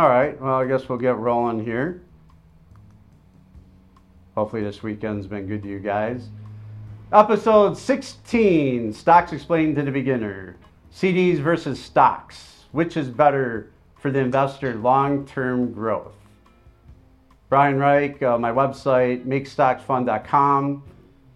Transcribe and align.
All 0.00 0.08
right, 0.08 0.40
well, 0.40 0.54
I 0.54 0.66
guess 0.66 0.88
we'll 0.88 0.96
get 0.96 1.18
rolling 1.18 1.62
here. 1.62 2.00
Hopefully, 4.34 4.62
this 4.62 4.82
weekend's 4.82 5.26
been 5.26 5.46
good 5.46 5.62
to 5.62 5.68
you 5.68 5.78
guys. 5.78 6.30
Episode 7.12 7.76
16 7.76 8.94
Stocks 8.94 9.34
Explained 9.34 9.76
to 9.76 9.82
the 9.82 9.90
Beginner. 9.90 10.56
CDs 10.90 11.38
versus 11.38 11.78
stocks. 11.78 12.64
Which 12.72 12.96
is 12.96 13.10
better 13.10 13.72
for 13.98 14.10
the 14.10 14.20
investor 14.20 14.74
long 14.76 15.26
term 15.26 15.70
growth? 15.70 16.16
Brian 17.50 17.78
Reich, 17.78 18.22
uh, 18.22 18.38
my 18.38 18.52
website, 18.52 19.26
makestocksfun.com. 19.26 20.82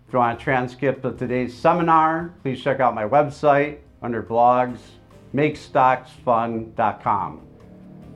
If 0.08 0.12
you 0.14 0.18
want 0.18 0.40
a 0.40 0.42
transcript 0.42 1.04
of 1.04 1.18
today's 1.18 1.54
seminar, 1.54 2.32
please 2.42 2.62
check 2.62 2.80
out 2.80 2.94
my 2.94 3.04
website 3.04 3.80
under 4.00 4.22
blogs, 4.22 4.78
makestocksfun.com. 5.34 7.48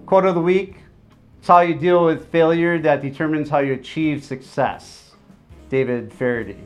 Quote 0.08 0.24
of 0.24 0.34
the 0.34 0.40
week 0.40 0.76
It's 1.38 1.48
how 1.48 1.60
you 1.60 1.74
deal 1.74 2.02
with 2.02 2.32
failure 2.32 2.78
that 2.78 3.02
determines 3.02 3.50
how 3.50 3.58
you 3.58 3.74
achieve 3.74 4.24
success. 4.24 5.10
David 5.68 6.10
Feherty. 6.10 6.56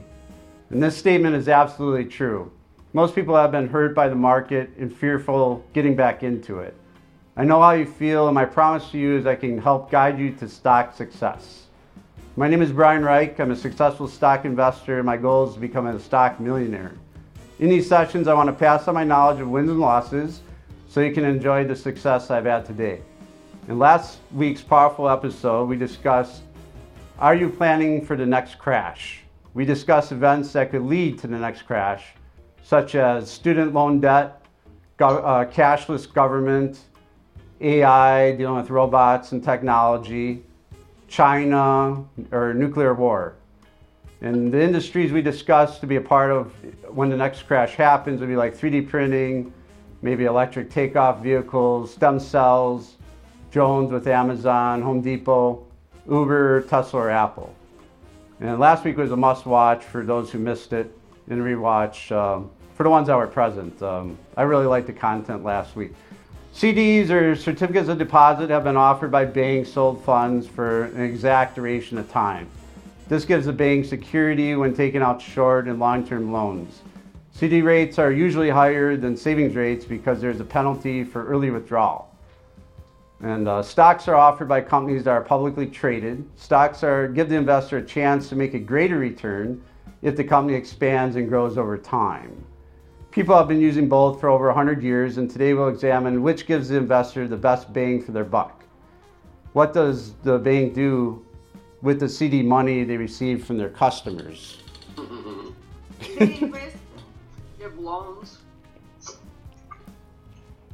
And 0.70 0.80
this 0.80 0.96
statement 0.96 1.34
is 1.34 1.48
absolutely 1.48 2.04
true. 2.04 2.52
Most 2.92 3.16
people 3.16 3.34
have 3.34 3.50
been 3.50 3.66
hurt 3.66 3.96
by 3.96 4.08
the 4.08 4.14
market 4.14 4.70
and 4.78 4.96
fearful 4.96 5.64
getting 5.72 5.96
back 5.96 6.22
into 6.22 6.60
it. 6.60 6.76
I 7.36 7.42
know 7.42 7.60
how 7.60 7.72
you 7.72 7.84
feel, 7.84 8.28
and 8.28 8.34
my 8.36 8.44
promise 8.44 8.88
to 8.92 8.98
you 8.98 9.16
is 9.16 9.26
I 9.26 9.34
can 9.34 9.58
help 9.58 9.90
guide 9.90 10.20
you 10.20 10.30
to 10.34 10.48
stock 10.48 10.94
success. 10.94 11.66
My 12.36 12.46
name 12.46 12.62
is 12.62 12.70
Brian 12.70 13.04
Reich. 13.04 13.40
I'm 13.40 13.50
a 13.50 13.56
successful 13.56 14.06
stock 14.06 14.44
investor, 14.44 14.98
and 14.98 15.06
my 15.06 15.16
goal 15.16 15.48
is 15.48 15.54
to 15.54 15.60
become 15.60 15.88
a 15.88 15.98
stock 15.98 16.38
millionaire. 16.38 16.92
In 17.58 17.70
these 17.70 17.88
sessions, 17.88 18.28
I 18.28 18.34
want 18.34 18.50
to 18.50 18.52
pass 18.52 18.86
on 18.86 18.94
my 18.94 19.02
knowledge 19.02 19.40
of 19.40 19.48
wins 19.48 19.68
and 19.68 19.80
losses 19.80 20.42
so 20.88 21.00
you 21.00 21.12
can 21.12 21.24
enjoy 21.24 21.64
the 21.64 21.74
success 21.74 22.30
I've 22.30 22.44
had 22.44 22.64
today. 22.64 23.02
In 23.68 23.78
last 23.78 24.18
week's 24.34 24.60
powerful 24.60 25.08
episode, 25.08 25.68
we 25.68 25.76
discussed 25.76 26.42
Are 27.20 27.36
you 27.36 27.48
planning 27.48 28.04
for 28.04 28.16
the 28.16 28.26
next 28.26 28.58
crash? 28.58 29.20
We 29.54 29.64
discussed 29.64 30.10
events 30.10 30.52
that 30.54 30.72
could 30.72 30.82
lead 30.82 31.20
to 31.20 31.28
the 31.28 31.38
next 31.38 31.62
crash, 31.62 32.06
such 32.64 32.96
as 32.96 33.30
student 33.30 33.72
loan 33.72 34.00
debt, 34.00 34.44
uh, 34.98 35.44
cashless 35.44 36.12
government, 36.12 36.80
AI, 37.60 38.32
dealing 38.32 38.56
with 38.56 38.68
robots 38.68 39.30
and 39.30 39.44
technology, 39.44 40.42
China, 41.06 42.04
or 42.32 42.54
nuclear 42.54 42.94
war. 42.94 43.36
And 44.22 44.52
the 44.52 44.60
industries 44.60 45.12
we 45.12 45.22
discussed 45.22 45.80
to 45.82 45.86
be 45.86 45.96
a 45.96 46.00
part 46.00 46.32
of 46.32 46.52
when 46.88 47.10
the 47.10 47.16
next 47.16 47.42
crash 47.42 47.76
happens 47.76 48.18
would 48.18 48.28
be 48.28 48.36
like 48.36 48.56
3D 48.58 48.88
printing, 48.88 49.52
maybe 50.00 50.24
electric 50.24 50.68
takeoff 50.68 51.22
vehicles, 51.22 51.94
stem 51.94 52.18
cells, 52.18 52.96
drones 53.52 53.92
with 53.92 54.08
Amazon, 54.08 54.80
Home 54.80 55.02
Depot, 55.02 55.64
Uber, 56.08 56.62
Tesla, 56.62 57.00
or 57.00 57.10
Apple. 57.10 57.54
And 58.40 58.58
last 58.58 58.82
week 58.82 58.96
was 58.96 59.12
a 59.12 59.16
must 59.16 59.46
watch 59.46 59.84
for 59.84 60.04
those 60.04 60.32
who 60.32 60.38
missed 60.38 60.72
it 60.72 60.90
and 61.28 61.40
rewatch 61.40 62.10
um, 62.10 62.50
for 62.74 62.82
the 62.82 62.90
ones 62.90 63.06
that 63.06 63.16
were 63.16 63.26
present. 63.26 63.80
Um, 63.82 64.18
I 64.36 64.42
really 64.42 64.66
liked 64.66 64.86
the 64.86 64.92
content 64.92 65.44
last 65.44 65.76
week. 65.76 65.92
CDs 66.54 67.10
or 67.10 67.36
certificates 67.36 67.88
of 67.88 67.98
deposit 67.98 68.50
have 68.50 68.64
been 68.64 68.76
offered 68.76 69.10
by 69.10 69.24
banks 69.26 69.72
sold 69.72 70.02
funds 70.02 70.46
for 70.46 70.84
an 70.84 71.02
exact 71.02 71.54
duration 71.54 71.98
of 71.98 72.10
time. 72.10 72.48
This 73.08 73.24
gives 73.24 73.46
the 73.46 73.52
bank 73.52 73.84
security 73.84 74.54
when 74.56 74.74
taking 74.74 75.02
out 75.02 75.20
short 75.20 75.68
and 75.68 75.78
long 75.78 76.06
term 76.06 76.32
loans. 76.32 76.80
CD 77.32 77.62
rates 77.62 77.98
are 77.98 78.12
usually 78.12 78.50
higher 78.50 78.96
than 78.96 79.16
savings 79.16 79.54
rates 79.54 79.84
because 79.84 80.20
there's 80.20 80.40
a 80.40 80.44
penalty 80.44 81.04
for 81.04 81.26
early 81.26 81.50
withdrawal. 81.50 82.11
And 83.22 83.46
uh, 83.46 83.62
stocks 83.62 84.08
are 84.08 84.16
offered 84.16 84.48
by 84.48 84.60
companies 84.60 85.04
that 85.04 85.12
are 85.12 85.22
publicly 85.22 85.66
traded. 85.66 86.28
Stocks 86.34 86.82
are 86.82 87.06
give 87.06 87.28
the 87.28 87.36
investor 87.36 87.78
a 87.78 87.82
chance 87.82 88.28
to 88.28 88.36
make 88.36 88.54
a 88.54 88.58
greater 88.58 88.98
return 88.98 89.62
if 90.02 90.16
the 90.16 90.24
company 90.24 90.56
expands 90.56 91.14
and 91.14 91.28
grows 91.28 91.56
over 91.56 91.78
time. 91.78 92.44
People 93.12 93.36
have 93.36 93.46
been 93.46 93.60
using 93.60 93.88
both 93.88 94.18
for 94.20 94.28
over 94.28 94.46
100 94.46 94.82
years, 94.82 95.18
and 95.18 95.30
today 95.30 95.54
we'll 95.54 95.68
examine 95.68 96.22
which 96.22 96.46
gives 96.46 96.68
the 96.68 96.76
investor 96.76 97.28
the 97.28 97.36
best 97.36 97.72
bang 97.72 98.02
for 98.02 98.10
their 98.10 98.24
buck. 98.24 98.64
What 99.52 99.72
does 99.72 100.14
the 100.24 100.38
bank 100.38 100.74
do 100.74 101.24
with 101.80 102.00
the 102.00 102.08
CD 102.08 102.42
money 102.42 102.82
they 102.82 102.96
receive 102.96 103.44
from 103.44 103.56
their 103.56 103.70
customers? 103.70 104.58
You 106.18 107.68
have 107.68 107.78
loans. 107.78 108.38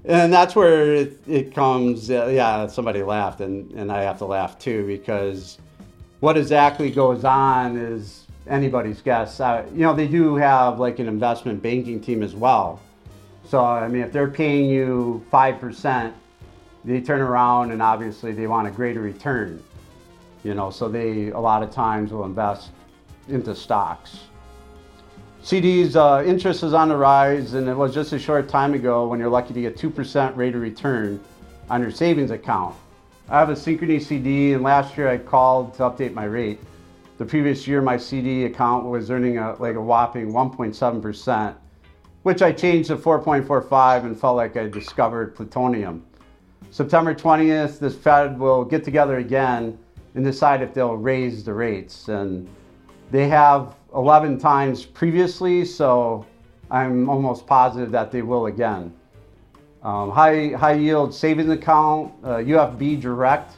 And 0.04 0.32
that's 0.32 0.54
where 0.54 0.94
it, 0.94 1.20
it 1.26 1.54
comes. 1.54 2.10
Uh, 2.10 2.26
yeah, 2.26 2.66
somebody 2.66 3.02
laughed, 3.02 3.40
and, 3.40 3.70
and 3.72 3.92
I 3.92 4.02
have 4.02 4.18
to 4.18 4.24
laugh 4.24 4.58
too 4.58 4.86
because 4.86 5.58
what 6.20 6.36
exactly 6.36 6.90
goes 6.90 7.24
on 7.24 7.76
is 7.76 8.26
anybody's 8.48 9.02
guess. 9.02 9.40
Uh, 9.40 9.66
you 9.72 9.80
know, 9.80 9.94
they 9.94 10.08
do 10.08 10.36
have 10.36 10.78
like 10.78 10.98
an 10.98 11.08
investment 11.08 11.62
banking 11.62 12.00
team 12.00 12.22
as 12.22 12.34
well. 12.34 12.80
So, 13.44 13.64
I 13.64 13.88
mean, 13.88 14.02
if 14.02 14.12
they're 14.12 14.28
paying 14.28 14.68
you 14.68 15.24
5%, 15.32 16.12
they 16.84 17.00
turn 17.00 17.20
around 17.20 17.72
and 17.72 17.82
obviously 17.82 18.32
they 18.32 18.46
want 18.46 18.68
a 18.68 18.70
greater 18.70 19.00
return. 19.00 19.62
You 20.44 20.54
know, 20.54 20.70
so 20.70 20.88
they 20.88 21.28
a 21.28 21.38
lot 21.38 21.62
of 21.62 21.70
times 21.70 22.12
will 22.12 22.24
invest 22.24 22.70
into 23.28 23.54
stocks. 23.54 24.20
CDs 25.42 25.94
uh, 25.94 26.24
interest 26.24 26.62
is 26.62 26.74
on 26.74 26.88
the 26.88 26.96
rise, 26.96 27.54
and 27.54 27.68
it 27.68 27.76
was 27.76 27.94
just 27.94 28.12
a 28.12 28.18
short 28.18 28.48
time 28.48 28.74
ago 28.74 29.06
when 29.06 29.20
you're 29.20 29.30
lucky 29.30 29.54
to 29.54 29.60
get 29.60 29.76
2% 29.76 30.36
rate 30.36 30.54
of 30.54 30.60
return 30.60 31.20
on 31.70 31.80
your 31.80 31.92
savings 31.92 32.30
account. 32.30 32.74
I 33.28 33.38
have 33.38 33.48
a 33.48 33.54
Synchrony 33.54 34.02
CD, 34.02 34.54
and 34.54 34.62
last 34.62 34.96
year 34.96 35.08
I 35.08 35.16
called 35.16 35.74
to 35.74 35.84
update 35.84 36.12
my 36.12 36.24
rate. 36.24 36.60
The 37.18 37.24
previous 37.24 37.66
year, 37.66 37.80
my 37.80 37.96
CD 37.96 38.44
account 38.44 38.86
was 38.86 39.10
earning 39.10 39.38
a, 39.38 39.54
like 39.60 39.76
a 39.76 39.80
whopping 39.80 40.32
1.7%, 40.32 41.54
which 42.24 42.42
I 42.42 42.52
changed 42.52 42.88
to 42.88 42.96
4.45 42.96 44.04
and 44.04 44.20
felt 44.20 44.36
like 44.36 44.56
I 44.56 44.68
discovered 44.68 45.34
plutonium. 45.36 46.04
September 46.70 47.14
20th, 47.14 47.78
this 47.78 47.96
Fed 47.96 48.38
will 48.38 48.64
get 48.64 48.84
together 48.84 49.18
again 49.18 49.78
and 50.14 50.24
decide 50.24 50.62
if 50.62 50.74
they'll 50.74 50.96
raise 50.96 51.44
the 51.44 51.54
rates. 51.54 52.08
And 52.08 52.48
they 53.10 53.28
have 53.28 53.74
11 53.94 54.38
times 54.38 54.84
previously, 54.84 55.64
so 55.64 56.26
I'm 56.70 57.08
almost 57.08 57.46
positive 57.46 57.90
that 57.92 58.12
they 58.12 58.22
will 58.22 58.46
again. 58.46 58.92
Um, 59.82 60.10
high, 60.10 60.48
high 60.48 60.74
yield 60.74 61.14
savings 61.14 61.50
account, 61.50 62.12
uh, 62.22 62.36
UFB 62.36 63.00
Direct, 63.00 63.54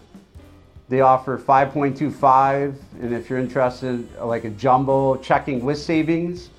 they 0.89 1.01
offer 1.01 1.39
5.25, 1.39 2.75
and 3.01 3.15
if 3.15 3.31
you're 3.31 3.39
interested, 3.39 4.07
like 4.21 4.45
a 4.45 4.51
jumbo 4.51 5.17
checking 5.17 5.65
with 5.65 5.79
savings, 5.79 6.51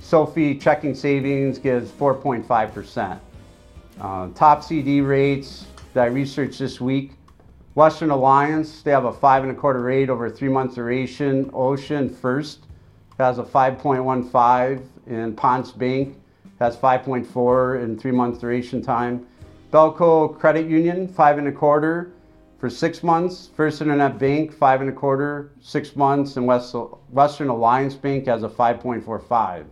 SoFi 0.00 0.56
checking 0.56 0.94
savings 0.94 1.58
gives 1.58 1.90
4.5%. 1.90 3.18
Uh, 4.00 4.28
top 4.34 4.62
CD 4.62 5.00
rates 5.00 5.66
that 5.92 6.04
I 6.04 6.06
researched 6.06 6.58
this 6.58 6.80
week 6.80 7.17
Western 7.78 8.10
Alliance, 8.10 8.82
they 8.82 8.90
have 8.90 9.04
a 9.04 9.12
five 9.12 9.44
and 9.44 9.52
a 9.52 9.54
quarter 9.54 9.82
rate 9.82 10.10
over 10.10 10.28
three 10.28 10.48
month 10.48 10.74
duration. 10.74 11.48
Ocean 11.54 12.10
First 12.10 12.66
has 13.18 13.38
a 13.38 13.44
5.15, 13.44 14.82
and 15.06 15.36
Ponce 15.36 15.70
Bank 15.70 16.16
has 16.58 16.76
5.4 16.76 17.84
in 17.84 17.96
three 17.96 18.10
month 18.10 18.40
duration 18.40 18.82
time. 18.82 19.24
Belco 19.72 20.36
Credit 20.40 20.66
Union, 20.66 21.06
five 21.06 21.38
and 21.38 21.46
a 21.46 21.52
quarter 21.52 22.10
for 22.58 22.68
six 22.68 23.04
months. 23.04 23.50
First 23.54 23.80
Internet 23.80 24.18
Bank, 24.18 24.52
five 24.52 24.80
and 24.80 24.90
a 24.90 24.92
quarter, 24.92 25.52
six 25.60 25.94
months, 25.94 26.36
and 26.36 26.48
West, 26.48 26.74
Western 27.12 27.48
Alliance 27.48 27.94
Bank 27.94 28.26
has 28.26 28.42
a 28.42 28.48
5.45. 28.48 29.66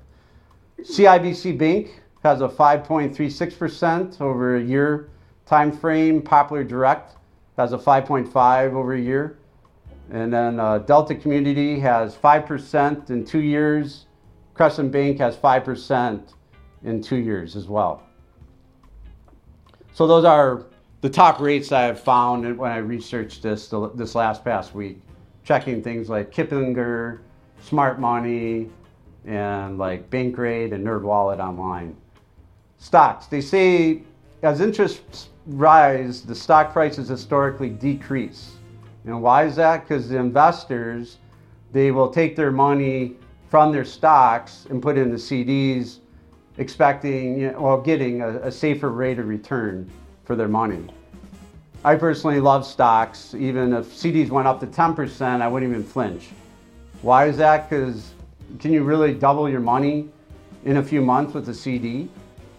CIBC 0.81 1.59
Bank 1.59 2.03
has 2.23 2.41
a 2.41 2.49
5.36% 2.49 4.21
over 4.21 4.59
a 4.59 4.63
year 4.63 5.09
time 5.45 5.73
frame. 5.73 6.23
Popular 6.23 6.63
Direct 6.63 7.17
has 7.57 7.73
a 7.73 7.79
5.5 7.79 8.73
over 8.75 8.95
a 8.95 9.01
year. 9.01 9.39
And 10.11 10.33
then 10.33 10.61
uh, 10.61 10.79
Delta 10.79 11.15
Community 11.15 11.81
has 11.81 12.15
5% 12.15 13.11
in 13.11 13.25
two 13.25 13.41
years. 13.41 14.07
Crescent 14.55 14.93
Bank 14.93 15.19
has 15.19 15.37
5% 15.37 16.35
in 16.85 17.03
two 17.03 17.17
years 17.17 17.57
as 17.57 17.67
well. 17.67 18.03
So 19.93 20.07
those 20.07 20.25
are 20.25 20.67
the 21.01 21.11
top 21.11 21.41
rates 21.41 21.73
I 21.73 21.83
have 21.83 21.99
found 21.99 22.59
when 22.59 22.71
I 22.71 22.79
researched 22.79 23.43
this 23.43 23.73
this 23.95 24.15
last 24.15 24.45
past 24.45 24.75
week, 24.75 25.01
checking 25.45 25.83
things 25.83 26.09
like 26.09 26.31
Kiplinger, 26.31 27.21
Smart 27.61 27.99
Money, 27.99 28.69
and 29.25 29.79
like 29.79 30.09
Bankrate 30.11 30.73
and 30.73 30.87
NerdWallet 30.87 31.39
online. 31.39 31.97
Stocks. 32.79 33.27
They 33.27 33.41
say 33.41 34.03
as 34.43 34.61
interest 34.61 35.31
rise, 35.47 36.23
the 36.23 36.35
stock 36.35 36.73
prices 36.73 37.09
historically 37.09 37.71
decrease. 37.71 38.53
And 39.05 39.23
why 39.23 39.45
is 39.45 39.57
that? 39.57 39.83
Because 39.83 40.09
the 40.09 40.19
investors, 40.19 41.19
they 41.73 41.91
will 41.91 42.11
take 42.11 42.35
their 42.37 42.51
money 42.51 43.17
from 43.49 43.73
their 43.73 43.85
stocks 43.85 44.67
and 44.71 44.83
put 44.83 44.99
in 44.99 45.11
the 45.11 45.17
CDs, 45.17 45.99
expecting, 46.59 47.39
you 47.39 47.53
know, 47.53 47.61
well, 47.61 47.81
getting 47.81 48.23
a, 48.23 48.39
a 48.39 48.51
safer 48.51 48.91
rate 48.91 49.19
of 49.19 49.29
return 49.29 49.89
for 50.25 50.35
their 50.35 50.49
money. 50.49 50.85
I 51.85 51.95
personally 51.95 52.41
love 52.41 52.67
stocks. 52.67 53.35
Even 53.35 53.73
if 53.73 53.87
CDs 53.87 54.31
went 54.31 54.49
up 54.49 54.59
to 54.61 54.67
10%, 54.67 55.41
I 55.41 55.47
wouldn't 55.47 55.71
even 55.71 55.85
flinch. 55.85 56.29
Why 57.03 57.27
is 57.27 57.37
that? 57.37 57.71
Because 57.71 58.13
can 58.59 58.73
you 58.73 58.83
really 58.83 59.15
double 59.15 59.49
your 59.49 59.61
money 59.61 60.09
in 60.65 60.79
a 60.79 60.83
few 60.83 61.01
months 61.01 61.35
with 61.35 61.49
a 61.49 61.55
CD? 61.55 62.09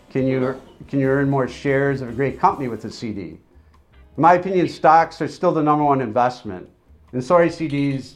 Can 0.09 0.27
you, 0.27 0.59
can 0.87 0.99
you 0.99 1.07
earn 1.07 1.29
more 1.29 1.47
shares 1.47 2.01
of 2.01 2.09
a 2.09 2.11
great 2.11 2.39
company 2.39 2.67
with 2.67 2.85
a 2.85 2.91
CD? 2.91 3.21
In 3.21 4.21
my 4.21 4.33
opinion, 4.33 4.67
stocks 4.69 5.21
are 5.21 5.27
still 5.27 5.51
the 5.51 5.61
number 5.61 5.83
one 5.83 6.01
investment. 6.01 6.69
And 7.11 7.23
sorry, 7.23 7.49
CDs, 7.49 8.15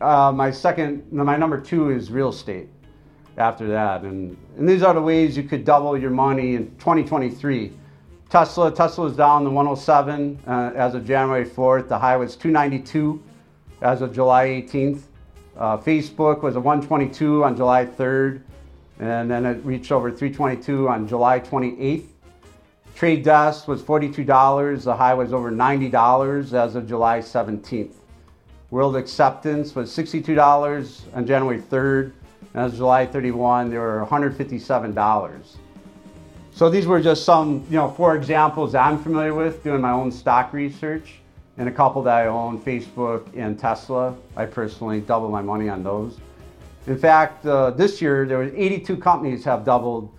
uh, 0.00 0.32
my 0.32 0.50
second, 0.50 1.10
my 1.12 1.36
number 1.36 1.60
two 1.60 1.90
is 1.90 2.10
real 2.10 2.28
estate 2.28 2.68
after 3.36 3.66
that. 3.68 4.02
And, 4.02 4.36
and 4.56 4.68
these 4.68 4.82
are 4.82 4.94
the 4.94 5.02
ways 5.02 5.36
you 5.36 5.42
could 5.42 5.64
double 5.64 5.98
your 5.98 6.10
money 6.10 6.54
in 6.54 6.70
2023. 6.76 7.72
Tesla, 8.28 8.72
Tesla 8.72 9.06
is 9.06 9.16
down 9.16 9.44
to 9.44 9.50
107 9.50 10.38
uh, 10.46 10.72
as 10.74 10.94
of 10.94 11.06
January 11.06 11.44
4th. 11.44 11.88
The 11.88 11.98
high 11.98 12.16
was 12.16 12.36
292 12.36 13.22
as 13.82 14.02
of 14.02 14.12
July 14.12 14.46
18th. 14.46 15.02
Uh, 15.56 15.76
Facebook 15.78 16.42
was 16.42 16.56
a 16.56 16.60
122 16.60 17.44
on 17.44 17.56
July 17.56 17.86
3rd, 17.86 18.42
and 18.98 19.30
then 19.30 19.44
it 19.44 19.64
reached 19.64 19.92
over 19.92 20.10
322 20.10 20.88
on 20.88 21.06
July 21.06 21.40
28th. 21.40 22.06
Trade 22.94 23.24
Desk 23.24 23.68
was 23.68 23.82
$42. 23.82 24.84
The 24.84 24.96
high 24.96 25.14
was 25.14 25.32
over 25.32 25.50
$90 25.50 26.52
as 26.54 26.74
of 26.74 26.88
July 26.88 27.18
17th. 27.18 27.92
World 28.70 28.96
Acceptance 28.96 29.74
was 29.74 29.90
$62 29.90 31.14
on 31.14 31.26
January 31.26 31.60
3rd. 31.60 32.12
and 32.54 32.62
As 32.64 32.72
of 32.72 32.78
July 32.78 33.06
31, 33.06 33.70
they 33.70 33.78
were 33.78 34.06
$157. 34.08 35.56
So 36.52 36.70
these 36.70 36.86
were 36.86 37.02
just 37.02 37.24
some, 37.24 37.66
you 37.68 37.76
know, 37.76 37.90
four 37.90 38.16
examples 38.16 38.74
I'm 38.74 38.98
familiar 39.02 39.34
with 39.34 39.62
doing 39.62 39.82
my 39.82 39.92
own 39.92 40.10
stock 40.10 40.54
research 40.54 41.16
and 41.58 41.68
a 41.68 41.72
couple 41.72 42.02
that 42.04 42.16
I 42.16 42.26
own, 42.28 42.58
Facebook 42.58 43.28
and 43.36 43.58
Tesla. 43.58 44.16
I 44.36 44.46
personally 44.46 45.00
doubled 45.00 45.32
my 45.32 45.42
money 45.42 45.68
on 45.68 45.82
those. 45.82 46.18
In 46.86 46.96
fact, 46.96 47.44
uh, 47.44 47.70
this 47.70 48.00
year 48.00 48.26
there 48.26 48.38
were 48.38 48.44
82 48.44 48.96
companies 48.98 49.44
have 49.44 49.64
doubled 49.64 50.12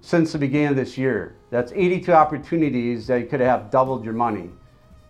since 0.00 0.32
the 0.32 0.38
beginning 0.38 0.68
of 0.68 0.76
this 0.76 0.96
year. 0.96 1.34
That's 1.50 1.72
82 1.72 2.12
opportunities 2.12 3.06
that 3.08 3.20
you 3.20 3.26
could 3.26 3.40
have 3.40 3.70
doubled 3.70 4.04
your 4.04 4.14
money. 4.14 4.50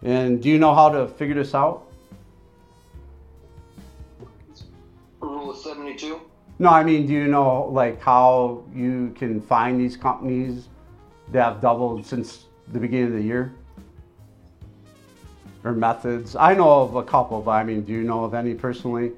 And 0.02 0.42
do 0.42 0.48
you 0.48 0.58
know 0.58 0.74
how 0.74 0.88
to 0.88 1.06
figure 1.06 1.34
this 1.34 1.54
out? 1.54 1.84
Rule 5.20 5.50
of 5.50 5.56
72? 5.56 6.20
No, 6.58 6.70
I 6.70 6.82
mean, 6.82 7.06
do 7.06 7.12
you 7.12 7.28
know 7.28 7.68
like 7.72 8.00
how 8.00 8.64
you 8.74 9.14
can 9.18 9.40
find 9.40 9.80
these 9.80 9.96
companies 9.96 10.68
that 11.30 11.44
have 11.44 11.60
doubled 11.60 12.06
since 12.06 12.46
the 12.72 12.78
beginning 12.78 13.08
of 13.08 13.12
the 13.12 13.22
year? 13.22 13.52
Or 15.64 15.72
methods? 15.72 16.36
I 16.36 16.54
know 16.54 16.82
of 16.82 16.96
a 16.96 17.02
couple, 17.02 17.40
but 17.40 17.52
I 17.52 17.64
mean, 17.64 17.82
do 17.82 17.92
you 17.92 18.02
know 18.02 18.24
of 18.24 18.34
any 18.34 18.54
personally? 18.54 19.12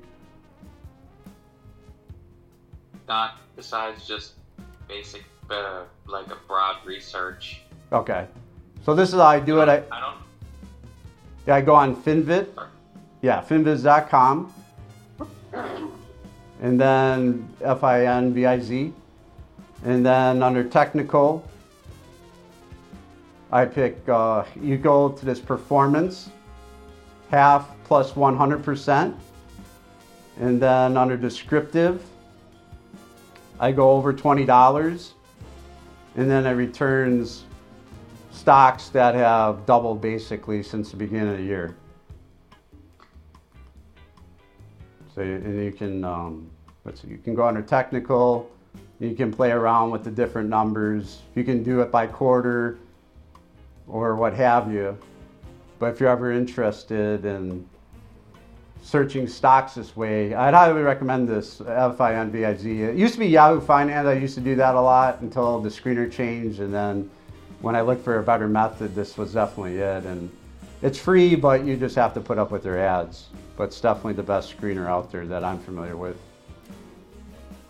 Not 3.08 3.40
besides 3.56 4.06
just 4.06 4.32
basic, 4.88 5.24
uh, 5.50 5.82
like 6.06 6.26
a 6.28 6.38
broad 6.48 6.84
research. 6.84 7.60
Okay. 7.92 8.26
So 8.84 8.94
this 8.94 9.10
is 9.10 9.14
how 9.14 9.26
I 9.26 9.40
do 9.40 9.60
it. 9.60 9.68
I, 9.68 9.82
I 9.90 10.00
don't. 10.00 10.16
yeah, 11.46 11.56
I 11.56 11.60
go 11.60 11.74
on 11.74 11.96
Finvit. 11.96 12.54
Sorry. 12.54 12.68
Yeah, 13.22 13.42
finviz.com. 13.42 14.52
And 16.60 16.80
then 16.80 17.48
F 17.62 17.82
I 17.82 18.06
N 18.06 18.34
V 18.34 18.46
I 18.46 18.60
Z. 18.60 18.92
And 19.84 20.04
then 20.04 20.42
under 20.42 20.64
technical, 20.64 21.46
I 23.52 23.64
pick, 23.66 24.08
uh, 24.08 24.44
you 24.60 24.76
go 24.76 25.10
to 25.10 25.24
this 25.24 25.40
performance, 25.40 26.30
half 27.30 27.70
plus 27.84 28.12
100%. 28.12 29.14
And 30.40 30.60
then 30.60 30.96
under 30.96 31.16
descriptive, 31.16 32.04
I 33.58 33.72
go 33.72 33.90
over 33.90 34.12
$20. 34.12 35.12
And 36.16 36.30
then 36.30 36.46
it 36.46 36.52
returns 36.52 37.44
stocks 38.30 38.88
that 38.90 39.14
have 39.14 39.64
doubled 39.66 40.00
basically 40.00 40.62
since 40.62 40.90
the 40.90 40.96
beginning 40.96 41.30
of 41.30 41.38
the 41.38 41.44
year. 41.44 41.76
So 45.14 45.22
you- 45.22 45.36
and 45.36 45.64
you 45.64 45.72
can 45.72 46.04
um, 46.04 46.50
you 47.04 47.18
can 47.18 47.34
go 47.34 47.46
under 47.46 47.62
technical. 47.62 48.50
You 49.00 49.14
can 49.14 49.32
play 49.32 49.50
around 49.50 49.90
with 49.90 50.04
the 50.04 50.10
different 50.10 50.48
numbers. 50.48 51.22
You 51.34 51.44
can 51.44 51.62
do 51.62 51.80
it 51.80 51.90
by 51.90 52.06
quarter 52.06 52.78
or 53.86 54.16
what 54.16 54.34
have 54.34 54.72
you. 54.72 54.96
But 55.78 55.86
if 55.92 56.00
you're 56.00 56.08
ever 56.10 56.32
interested 56.32 57.24
in 57.24 57.66
searching 58.84 59.26
stocks 59.26 59.74
this 59.74 59.96
way, 59.96 60.34
I'd 60.34 60.52
highly 60.52 60.82
recommend 60.82 61.26
this 61.26 61.58
FINVIZ. 61.58 62.90
It 62.90 62.96
used 62.96 63.14
to 63.14 63.20
be 63.20 63.26
Yahoo 63.26 63.60
Finance. 63.60 64.06
I 64.06 64.12
used 64.12 64.34
to 64.34 64.42
do 64.42 64.54
that 64.56 64.74
a 64.74 64.80
lot 64.80 65.22
until 65.22 65.58
the 65.58 65.70
screener 65.70 66.10
changed, 66.12 66.60
and 66.60 66.72
then 66.72 67.10
when 67.62 67.74
I 67.74 67.80
looked 67.80 68.04
for 68.04 68.18
a 68.18 68.22
better 68.22 68.46
method, 68.46 68.94
this 68.94 69.16
was 69.16 69.32
definitely 69.32 69.78
it. 69.78 70.04
And 70.04 70.30
it's 70.82 70.98
free, 70.98 71.34
but 71.34 71.64
you 71.64 71.78
just 71.78 71.96
have 71.96 72.12
to 72.12 72.20
put 72.20 72.36
up 72.36 72.50
with 72.50 72.62
their 72.62 72.78
ads. 72.78 73.28
But 73.56 73.64
it's 73.64 73.80
definitely 73.80 74.14
the 74.14 74.22
best 74.22 74.54
screener 74.54 74.86
out 74.86 75.10
there 75.10 75.26
that 75.26 75.42
I'm 75.42 75.58
familiar 75.60 75.96
with. 75.96 76.18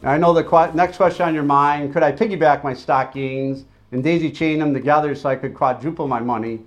Now, 0.03 0.11
I 0.11 0.19
know 0.19 0.33
the 0.33 0.43
que- 0.43 0.75
next 0.75 0.97
question 0.97 1.27
on 1.27 1.33
your 1.33 1.45
mind 1.45 1.93
could 1.93 2.03
I 2.03 2.11
piggyback 2.11 2.65
my 2.65 2.75
stock 2.75 3.15
gains 3.15 3.67
and 3.93 4.03
daisy 4.03 4.33
chain 4.33 4.59
them 4.59 4.75
together 4.75 5.15
so 5.15 5.29
I 5.29 5.37
could 5.37 5.55
quadruple 5.55 6.09
my 6.09 6.19
money 6.19 6.61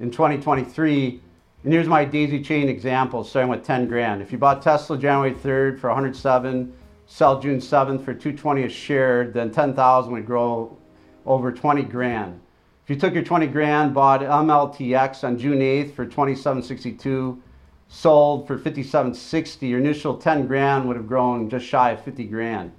in 0.00 0.10
2023? 0.10 1.22
And 1.66 1.72
here's 1.72 1.88
my 1.88 2.04
daisy 2.04 2.40
chain 2.40 2.68
example 2.68 3.24
starting 3.24 3.50
with 3.50 3.64
10 3.64 3.88
grand. 3.88 4.22
If 4.22 4.30
you 4.30 4.38
bought 4.38 4.62
Tesla 4.62 4.96
January 4.96 5.34
3rd 5.34 5.80
for 5.80 5.88
107, 5.88 6.72
sell 7.06 7.40
June 7.40 7.58
7th 7.58 8.04
for 8.04 8.14
220 8.14 8.62
a 8.62 8.68
share, 8.68 9.32
then 9.32 9.50
10,000 9.50 10.12
would 10.12 10.26
grow 10.26 10.78
over 11.26 11.50
20 11.50 11.82
grand. 11.82 12.40
If 12.84 12.90
you 12.90 12.94
took 12.94 13.14
your 13.14 13.24
20 13.24 13.48
grand, 13.48 13.94
bought 13.94 14.20
MLTX 14.20 15.24
on 15.24 15.40
June 15.40 15.58
8th 15.58 15.92
for 15.92 16.04
2762, 16.04 17.42
sold 17.88 18.46
for 18.46 18.58
5760, 18.58 19.66
your 19.66 19.80
initial 19.80 20.16
10 20.16 20.46
grand 20.46 20.86
would 20.86 20.94
have 20.94 21.08
grown 21.08 21.50
just 21.50 21.66
shy 21.66 21.90
of 21.90 22.04
50 22.04 22.26
grand. 22.26 22.70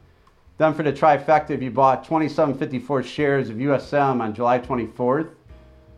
Then 0.59 0.73
for 0.73 0.83
the 0.83 0.93
trifecta, 0.93 1.49
if 1.49 1.61
you 1.61 1.71
bought 1.71 2.05
2754 2.05 3.03
shares 3.03 3.49
of 3.49 3.57
USM 3.57 4.21
on 4.21 4.33
July 4.33 4.59
24th, 4.59 5.31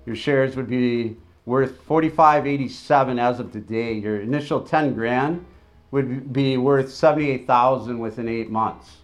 your 0.07 0.15
shares 0.15 0.55
would 0.55 0.67
be 0.67 1.17
worth 1.49 1.81
4587 1.81 3.17
as 3.17 3.39
of 3.39 3.51
today. 3.51 3.93
Your 3.93 4.21
initial 4.21 4.61
10 4.61 4.93
grand 4.93 5.43
would 5.89 6.31
be 6.31 6.57
worth 6.57 6.93
78,000 6.93 7.97
within 7.97 8.29
8 8.29 8.51
months. 8.51 8.97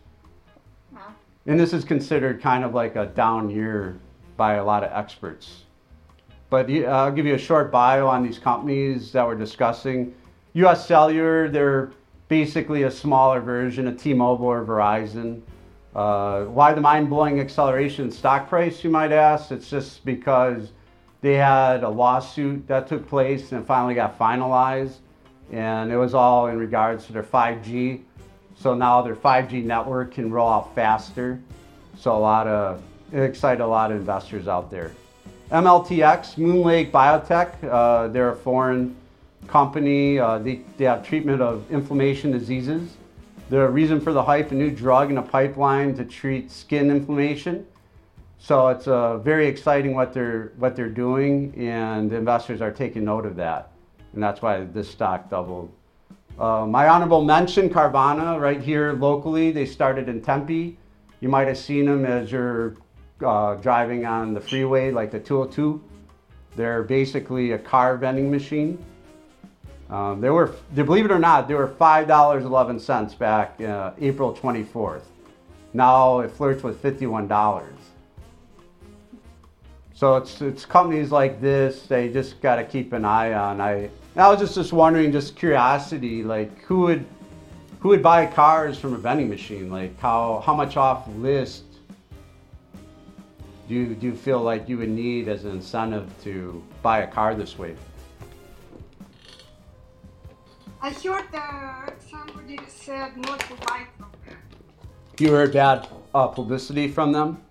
And 1.48 1.60
this 1.60 1.74
is 1.74 1.84
considered 1.84 2.42
kind 2.42 2.64
of 2.64 2.76
like 2.76 2.96
a 2.96 3.08
down 3.08 3.50
year 3.50 3.98
by 4.38 4.54
a 4.56 4.64
lot 4.64 4.84
of 4.84 4.92
experts. 4.92 5.64
But 6.52 6.70
I'll 6.70 7.12
give 7.12 7.26
you 7.26 7.34
a 7.34 7.40
short 7.40 7.72
bio 7.72 8.08
on 8.08 8.22
these 8.22 8.38
companies 8.38 9.12
that 9.14 9.26
we're 9.26 9.36
discussing. 9.36 10.14
US 10.54 10.88
Cellular, 10.88 11.50
they're 11.50 11.92
basically 12.28 12.84
a 12.84 12.92
smaller 12.92 13.42
version 13.42 13.88
of 13.88 13.98
T-Mobile 13.98 14.46
or 14.46 14.64
Verizon. 14.64 15.42
Uh, 15.96 16.46
why 16.46 16.74
the 16.74 16.82
mind-blowing 16.82 17.40
acceleration 17.40 18.06
in 18.06 18.12
stock 18.12 18.50
price, 18.50 18.84
you 18.84 18.92
might 18.92 19.12
ask? 19.12 19.52
It's 19.52 19.70
just 19.70 20.06
because 20.06 20.70
they 21.26 21.34
had 21.34 21.84
a 21.84 21.90
lawsuit 21.90 22.68
that 22.68 22.88
took 22.88 23.10
place 23.10 23.52
and 23.52 23.66
finally 23.66 23.96
got 23.96 24.16
finalized, 24.20 24.98
and 25.52 25.92
it 25.92 25.98
was 25.98 26.14
all 26.14 26.46
in 26.46 26.60
regards 26.60 27.08
to 27.08 27.14
their 27.14 27.24
5G. 27.24 28.04
So 28.54 28.76
now 28.76 29.02
their 29.02 29.16
5G 29.16 29.64
network 29.64 30.14
can 30.14 30.30
roll 30.30 30.48
out 30.48 30.76
faster. 30.76 31.42
So 31.98 32.16
a 32.16 32.20
lot 32.20 32.46
of 32.46 32.80
it 33.12 33.24
excited 33.24 33.60
a 33.60 33.66
lot 33.66 33.90
of 33.90 33.98
investors 33.98 34.48
out 34.48 34.70
there. 34.70 34.92
MLTX, 35.50 36.38
Moon 36.38 36.62
Lake 36.62 36.92
Biotech, 36.92 37.56
uh, 37.64 38.08
they're 38.10 38.30
a 38.30 38.36
foreign 38.36 38.96
company. 39.48 40.20
Uh, 40.20 40.38
they, 40.38 40.62
they 40.78 40.86
have 40.86 41.04
treatment 41.04 41.42
of 41.42 41.64
inflammation 41.72 42.30
diseases. 42.30 42.98
The 43.50 43.68
reason 43.68 44.00
for 44.00 44.14
the 44.14 44.22
hype, 44.22 44.52
a 44.52 44.54
new 44.54 44.70
drug 44.70 45.10
in 45.10 45.18
a 45.18 45.24
pipeline 45.24 45.96
to 45.96 46.06
treat 46.06 46.52
skin 46.52 46.92
inflammation. 46.92 47.66
So 48.38 48.68
it's 48.68 48.88
uh, 48.88 49.18
very 49.18 49.48
exciting 49.48 49.96
what 49.96 50.14
they're 50.14 50.54
what 50.58 50.76
they're 50.76 50.90
doing, 50.90 51.54
and 51.58 52.12
investors 52.14 52.62
are 52.62 52.72
taking 52.72 53.06
note 53.06 53.26
of 53.26 53.36
that, 53.38 53.72
and 54.14 54.22
that's 54.22 54.42
why 54.42 54.66
this 54.66 54.90
stock 54.90 55.30
doubled. 55.30 55.72
Uh, 56.38 56.66
my 56.66 56.88
honorable 56.90 57.24
mention, 57.24 57.70
Carvana, 57.70 58.40
right 58.40 58.62
here 58.62 58.94
locally. 58.94 59.52
They 59.52 59.66
started 59.66 60.10
in 60.10 60.22
Tempe. 60.22 60.78
You 61.22 61.30
might 61.30 61.48
have 61.48 61.58
seen 61.58 61.86
them 61.86 62.06
as 62.06 62.32
you're 62.32 62.76
uh, 63.26 63.56
driving 63.56 64.06
on 64.06 64.34
the 64.34 64.42
freeway, 64.42 64.92
like 64.92 65.12
the 65.12 65.20
202. 65.20 65.82
They're 66.58 66.84
basically 66.84 67.54
a 67.54 67.58
car 67.58 67.96
vending 67.98 68.30
machine. 68.30 68.84
Um, 69.90 70.20
they 70.20 70.30
were, 70.30 70.56
believe 70.74 71.06
it 71.06 71.12
or 71.12 71.20
not, 71.20 71.48
they 71.48 71.54
were 71.54 71.68
five 71.68 72.08
dollars 72.08 72.44
eleven 72.44 72.80
cents 72.80 73.14
back 73.14 73.62
uh, 73.62 73.92
April 74.00 74.34
24th. 74.36 75.04
Now 75.74 76.20
it 76.20 76.32
flirts 76.32 76.64
with 76.64 76.82
fifty-one 76.82 77.28
dollars. 77.28 77.75
So 79.96 80.18
it's 80.18 80.42
it's 80.42 80.66
companies 80.66 81.10
like 81.10 81.40
this 81.40 81.84
they 81.84 82.10
just 82.10 82.42
got 82.42 82.58
to 82.58 82.66
keep 82.66 82.92
an 82.92 83.06
eye 83.06 83.34
on. 83.34 83.62
I 83.62 83.90
I 84.18 84.30
was 84.30 84.40
just 84.40 84.56
just 84.56 84.74
wondering, 84.74 85.14
just 85.14 85.38
curiosity, 85.38 86.22
like 86.22 86.62
who 86.64 86.82
would 86.82 87.06
who 87.80 87.90
would 87.90 88.04
buy 88.04 88.26
cars 88.26 88.78
from 88.78 88.94
a 88.94 88.98
vending 88.98 89.30
machine? 89.30 89.72
Like 89.72 89.98
how 89.98 90.44
how 90.46 90.54
much 90.54 90.76
off 90.76 91.08
list 91.16 91.64
do 93.70 93.74
you, 93.74 93.96
do 93.96 94.08
you 94.08 94.16
feel 94.16 94.42
like 94.42 94.68
you 94.68 94.78
would 94.78 94.90
need 94.90 95.30
as 95.30 95.46
an 95.46 95.52
incentive 95.52 96.12
to 96.24 96.62
buy 96.84 97.00
a 97.00 97.08
car 97.08 97.34
this 97.34 97.58
way? 97.58 97.76
I 100.82 100.90
heard 100.92 101.32
that 101.32 101.96
somebody 102.12 102.60
said 102.68 103.16
not 103.18 103.40
to 103.40 103.56
buy 103.66 103.88
from 103.98 104.12
them. 104.26 104.38
You 105.20 105.32
heard 105.32 105.54
bad 105.54 105.88
uh, 106.14 106.28
publicity 106.28 106.90
from 106.90 107.14
them? 107.14 107.45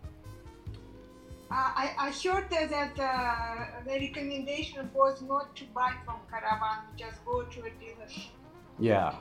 I, 1.57 1.95
I 1.99 2.11
heard 2.11 2.51
that, 2.51 2.71
that 2.71 2.99
uh, 2.99 3.85
the 3.87 4.01
recommendation 4.01 4.91
was 4.93 5.23
not 5.23 5.55
to 5.57 5.65
buy 5.75 5.93
from 6.05 6.17
Caravan, 6.31 6.79
just 6.97 7.25
go 7.25 7.43
to 7.43 7.61
a 7.61 7.71
dealership. 7.71 8.31
Yeah. 8.79 9.15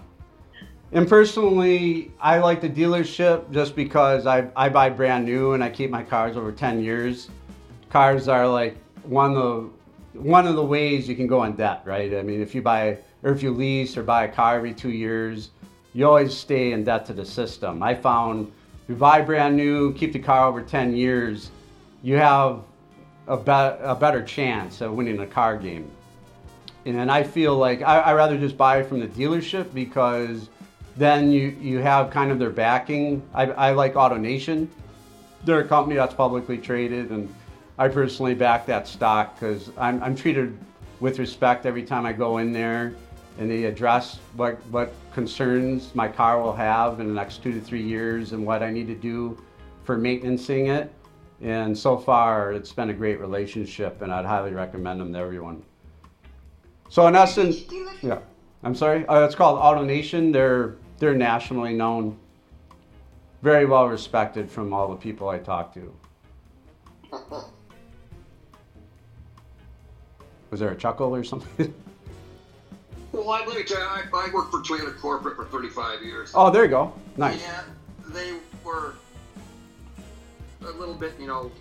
And 0.91 1.07
personally, 1.07 2.11
I 2.19 2.39
like 2.39 2.61
the 2.61 2.69
dealership 2.69 3.51
just 3.51 3.75
because 3.75 4.25
I, 4.25 4.47
I 4.55 4.69
buy 4.69 4.89
brand 4.89 5.25
new 5.25 5.53
and 5.53 5.63
I 5.63 5.69
keep 5.69 5.89
my 5.89 6.03
cars 6.03 6.35
over 6.35 6.51
10 6.51 6.83
years. 6.83 7.29
Cars 7.89 8.27
are 8.27 8.47
like 8.47 8.77
one 9.03 9.35
of 9.35 9.71
the, 10.13 10.19
one 10.19 10.47
of 10.47 10.55
the 10.55 10.63
ways 10.63 11.07
you 11.07 11.15
can 11.15 11.27
go 11.27 11.43
in 11.43 11.53
debt, 11.53 11.81
right? 11.85 12.15
I 12.15 12.23
mean, 12.23 12.41
if 12.41 12.55
you 12.55 12.61
buy 12.61 12.97
or 13.23 13.31
if 13.31 13.41
you 13.41 13.51
lease 13.51 13.95
or 13.95 14.03
buy 14.03 14.25
a 14.25 14.31
car 14.31 14.57
every 14.57 14.73
two 14.73 14.91
years, 14.91 15.51
you 15.93 16.07
always 16.07 16.35
stay 16.35 16.71
in 16.71 16.83
debt 16.83 17.05
to 17.07 17.13
the 17.13 17.25
system. 17.25 17.81
I 17.81 17.95
found 17.95 18.51
if 18.83 18.89
you 18.89 18.95
buy 18.95 19.21
brand 19.21 19.55
new, 19.55 19.93
keep 19.93 20.13
the 20.13 20.19
car 20.19 20.47
over 20.47 20.61
10 20.61 20.95
years, 20.95 21.51
you 22.03 22.17
have 22.17 22.63
a, 23.27 23.37
be- 23.37 23.83
a 23.83 23.95
better 23.99 24.21
chance 24.21 24.81
of 24.81 24.93
winning 24.93 25.19
a 25.19 25.25
car 25.25 25.57
game. 25.57 25.89
And 26.85 27.09
I 27.09 27.23
feel 27.23 27.55
like 27.55 27.81
I, 27.81 27.99
I 27.99 28.13
rather 28.13 28.37
just 28.37 28.57
buy 28.57 28.83
from 28.83 28.99
the 28.99 29.07
dealership 29.07 29.73
because 29.73 30.49
then 30.97 31.31
you, 31.31 31.47
you 31.61 31.79
have 31.79 32.11
kind 32.11 32.29
of 32.29 32.37
their 32.37 32.49
backing. 32.49 33.23
I, 33.33 33.45
I 33.45 33.71
like 33.71 33.93
AutoNation. 33.93 34.67
They're 35.45 35.61
a 35.61 35.67
company 35.67 35.95
that's 35.95 36.13
publicly 36.13 36.57
traded, 36.57 37.09
and 37.09 37.33
I 37.77 37.87
personally 37.87 38.35
back 38.35 38.65
that 38.67 38.87
stock 38.87 39.39
because 39.39 39.71
I'm, 39.77 40.03
I'm 40.03 40.15
treated 40.15 40.57
with 40.99 41.19
respect 41.19 41.65
every 41.65 41.83
time 41.83 42.05
I 42.05 42.13
go 42.13 42.37
in 42.37 42.51
there 42.51 42.93
and 43.39 43.49
they 43.49 43.63
address 43.63 44.19
what, 44.35 44.63
what 44.67 44.93
concerns 45.13 45.95
my 45.95 46.07
car 46.07 46.41
will 46.41 46.53
have 46.53 46.99
in 46.99 47.07
the 47.07 47.13
next 47.13 47.41
two 47.41 47.51
to 47.53 47.61
three 47.61 47.81
years 47.81 48.33
and 48.33 48.45
what 48.45 48.61
I 48.61 48.69
need 48.69 48.87
to 48.87 48.95
do 48.95 49.41
for 49.85 49.97
maintaining 49.97 50.67
it. 50.67 50.93
And 51.41 51.77
so 51.77 51.97
far, 51.97 52.53
it's 52.53 52.71
been 52.71 52.89
a 52.89 52.93
great 52.93 53.19
relationship, 53.19 54.01
and 54.01 54.13
I'd 54.13 54.25
highly 54.25 54.51
recommend 54.51 55.01
them 55.01 55.11
to 55.13 55.19
everyone. 55.19 55.63
So 56.89 57.07
in 57.07 57.15
essence, 57.15 57.63
yeah, 58.01 58.19
I'm 58.63 58.75
sorry. 58.75 59.05
Uh, 59.07 59.25
it's 59.25 59.35
called 59.35 59.59
AutoNation. 59.59 60.31
They're 60.31 60.75
they're 60.99 61.15
nationally 61.15 61.73
known, 61.73 62.17
very 63.41 63.65
well 63.65 63.87
respected 63.87 64.49
from 64.49 64.73
all 64.73 64.87
the 64.87 64.95
people 64.95 65.27
I 65.27 65.39
talk 65.39 65.73
to. 65.73 65.93
Was 70.51 70.59
there 70.59 70.69
a 70.71 70.75
chuckle 70.75 71.15
or 71.15 71.23
something? 71.23 71.73
Well, 73.13 73.29
I, 73.29 73.45
let 73.45 73.55
me 73.55 73.63
tell 73.63 73.79
you, 73.79 73.85
I, 73.85 74.01
I 74.11 74.33
worked 74.33 74.49
for 74.49 74.61
Toyota 74.61 74.97
Corporate 74.97 75.35
for 75.35 75.45
35 75.45 76.01
years. 76.01 76.31
oh, 76.33 76.49
there 76.49 76.63
you 76.63 76.69
go. 76.69 76.91
Nice. 77.15 77.39
Yeah, 77.41 77.61
they 78.07 78.33
were 78.63 78.95
a 80.65 80.71
little 80.71 80.95
bit, 80.95 81.13
you 81.19 81.27
know, 81.27 81.51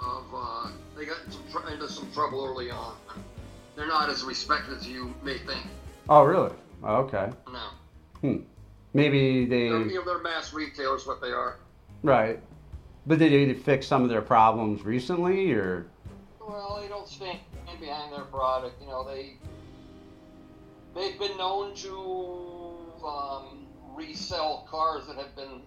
of 0.00 0.24
uh, 0.34 0.70
they 0.96 1.04
got 1.04 1.18
some 1.30 1.42
tr- 1.50 1.68
into 1.72 1.88
some 1.88 2.10
trouble 2.12 2.44
early 2.44 2.70
on. 2.70 2.94
They're 3.76 3.86
not 3.88 4.08
as 4.10 4.24
respected 4.24 4.76
as 4.76 4.86
you 4.86 5.14
may 5.22 5.38
think. 5.38 5.62
Oh, 6.08 6.24
really? 6.24 6.52
Oh, 6.82 6.96
okay. 6.96 7.30
No, 7.52 7.58
Hmm. 8.20 8.36
Maybe 8.94 9.44
they 9.44 9.68
they're, 9.68 9.80
you 9.82 9.94
know, 9.96 10.04
they're 10.04 10.18
mass 10.22 10.52
retailers, 10.52 11.06
what 11.06 11.20
they 11.20 11.30
are. 11.30 11.58
right, 12.02 12.40
but 13.06 13.18
did 13.18 13.32
they 13.32 13.54
fix 13.54 13.86
some 13.86 14.02
of 14.02 14.08
their 14.08 14.22
problems 14.22 14.82
recently, 14.84 15.52
or 15.52 15.86
Well, 16.40 16.78
they 16.80 16.88
don't 16.88 17.06
stand 17.06 17.38
behind 17.80 18.12
their 18.12 18.24
product. 18.24 18.80
You 18.80 18.88
know, 18.88 19.04
they 19.06 19.34
they've 20.94 21.18
been 21.18 21.36
known 21.36 21.74
to 21.76 22.76
um, 23.06 23.66
resell 23.94 24.66
cars 24.70 25.06
that 25.06 25.16
have 25.16 25.36
been 25.36 25.60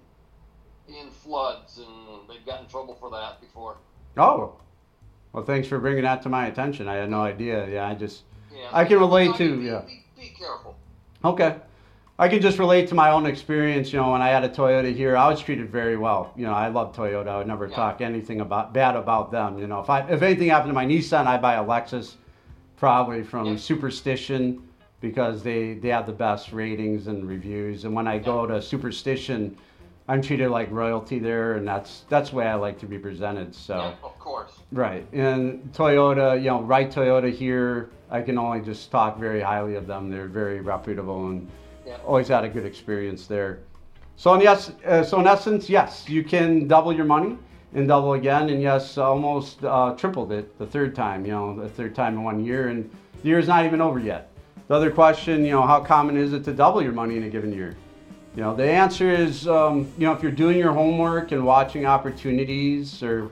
in 0.99 1.09
floods, 1.11 1.77
and 1.79 1.87
they've 2.29 2.45
gotten 2.45 2.65
in 2.65 2.69
trouble 2.71 2.95
for 2.95 3.09
that 3.11 3.39
before. 3.41 3.77
oh, 4.17 4.53
well, 5.33 5.43
thanks 5.45 5.67
for 5.67 5.79
bringing 5.79 6.03
that 6.03 6.21
to 6.23 6.29
my 6.29 6.47
attention. 6.47 6.87
I 6.89 6.95
had 6.95 7.09
no 7.09 7.21
idea. 7.21 7.67
Yeah, 7.69 7.87
I 7.87 7.93
just 7.95 8.23
Yeah, 8.53 8.67
I 8.73 8.83
can 8.83 8.99
relate 8.99 9.33
to- 9.37 9.57
be, 9.59 9.65
yeah. 9.67 9.81
Be, 9.87 10.03
be 10.19 10.27
careful. 10.37 10.75
Okay. 11.23 11.55
I 12.19 12.27
can 12.27 12.41
just 12.41 12.59
relate 12.59 12.89
to 12.89 12.95
my 12.95 13.09
own 13.11 13.25
experience. 13.25 13.91
You 13.93 13.99
know, 13.99 14.11
when 14.11 14.21
I 14.21 14.27
had 14.27 14.43
a 14.43 14.49
Toyota 14.49 14.93
here, 14.93 15.15
I 15.17 15.29
was 15.29 15.39
treated 15.41 15.71
very 15.71 15.95
well. 15.97 16.33
You 16.35 16.45
know, 16.45 16.53
I 16.53 16.67
love 16.67 16.93
Toyota. 16.95 17.29
I 17.29 17.37
would 17.37 17.47
never 17.47 17.67
Yeah. 17.67 17.75
talk 17.75 18.01
anything 18.01 18.41
about 18.41 18.73
bad 18.73 18.95
about 18.97 19.31
them. 19.31 19.57
You 19.57 19.67
know, 19.67 19.79
if 19.79 19.89
I 19.89 20.01
if 20.01 20.21
anything 20.21 20.49
happened 20.49 20.69
to 20.69 20.73
my 20.75 20.85
Nissan, 20.85 21.25
I'd 21.25 21.41
buy 21.41 21.53
a 21.55 21.63
Lexus, 21.63 22.15
probably 22.77 23.23
from 23.23 23.45
Yeah. 23.47 23.55
Superstition, 23.55 24.61
because 24.99 25.41
they 25.41 25.73
they 25.75 25.89
have 25.89 26.05
the 26.05 26.11
best 26.13 26.51
ratings 26.51 27.07
and 27.07 27.25
reviews. 27.27 27.85
And 27.85 27.95
when 27.95 28.07
I 28.07 28.19
go 28.19 28.45
to 28.45 28.61
Superstition, 28.61 29.57
I'm 30.07 30.21
treated 30.21 30.49
like 30.49 30.69
royalty 30.71 31.19
there, 31.19 31.53
and 31.53 31.67
that's 31.67 32.03
that's 32.09 32.31
the 32.31 32.35
way 32.37 32.47
I 32.47 32.55
like 32.55 32.79
to 32.79 32.85
be 32.85 32.97
presented. 32.97 33.55
So. 33.55 33.75
Yeah, 33.77 33.93
of 34.03 34.19
course. 34.19 34.51
Right. 34.71 35.05
And 35.13 35.71
Toyota, 35.73 36.37
you 36.37 36.47
know, 36.47 36.61
right 36.61 36.91
Toyota 36.91 37.31
here, 37.31 37.89
I 38.09 38.21
can 38.21 38.37
only 38.37 38.61
just 38.61 38.91
talk 38.91 39.17
very 39.17 39.41
highly 39.41 39.75
of 39.75 39.87
them. 39.87 40.09
They're 40.09 40.27
very 40.27 40.59
reputable 40.61 41.27
and 41.27 41.47
Yeah. 41.85 41.97
always 42.05 42.27
had 42.27 42.43
a 42.43 42.49
good 42.49 42.65
experience 42.65 43.27
there. 43.27 43.59
So 44.15 44.33
in 44.33 44.41
yes, 44.41 44.71
uh, 44.85 45.03
so 45.03 45.19
in 45.19 45.27
essence, 45.27 45.69
yes, 45.69 46.07
you 46.09 46.23
can 46.23 46.67
double 46.67 46.93
your 46.93 47.05
money 47.05 47.37
and 47.73 47.87
double 47.87 48.13
again, 48.13 48.49
and 48.49 48.61
yes, 48.61 48.97
almost 48.97 49.63
uh, 49.63 49.93
tripled 49.95 50.31
it 50.31 50.57
the 50.59 50.65
third 50.65 50.93
time. 50.93 51.25
You 51.25 51.31
know, 51.31 51.55
the 51.59 51.69
third 51.69 51.95
time 51.95 52.15
in 52.15 52.23
one 52.23 52.43
year, 52.43 52.67
and 52.67 52.89
the 53.21 53.29
year's 53.29 53.47
not 53.47 53.65
even 53.65 53.81
over 53.81 53.99
yet. 53.99 54.29
The 54.67 54.75
other 54.75 54.91
question, 54.91 55.43
you 55.45 55.51
know, 55.51 55.61
how 55.63 55.79
common 55.79 56.17
is 56.17 56.33
it 56.33 56.43
to 56.45 56.53
double 56.53 56.81
your 56.81 56.91
money 56.91 57.17
in 57.17 57.23
a 57.23 57.29
given 57.29 57.51
year? 57.53 57.75
You 58.35 58.43
know, 58.43 58.55
the 58.55 58.63
answer 58.63 59.11
is, 59.11 59.45
um, 59.45 59.91
you 59.97 60.05
know, 60.05 60.13
if 60.13 60.23
you're 60.23 60.31
doing 60.31 60.57
your 60.57 60.71
homework 60.71 61.33
and 61.33 61.45
watching 61.45 61.85
opportunities, 61.85 63.03
or 63.03 63.29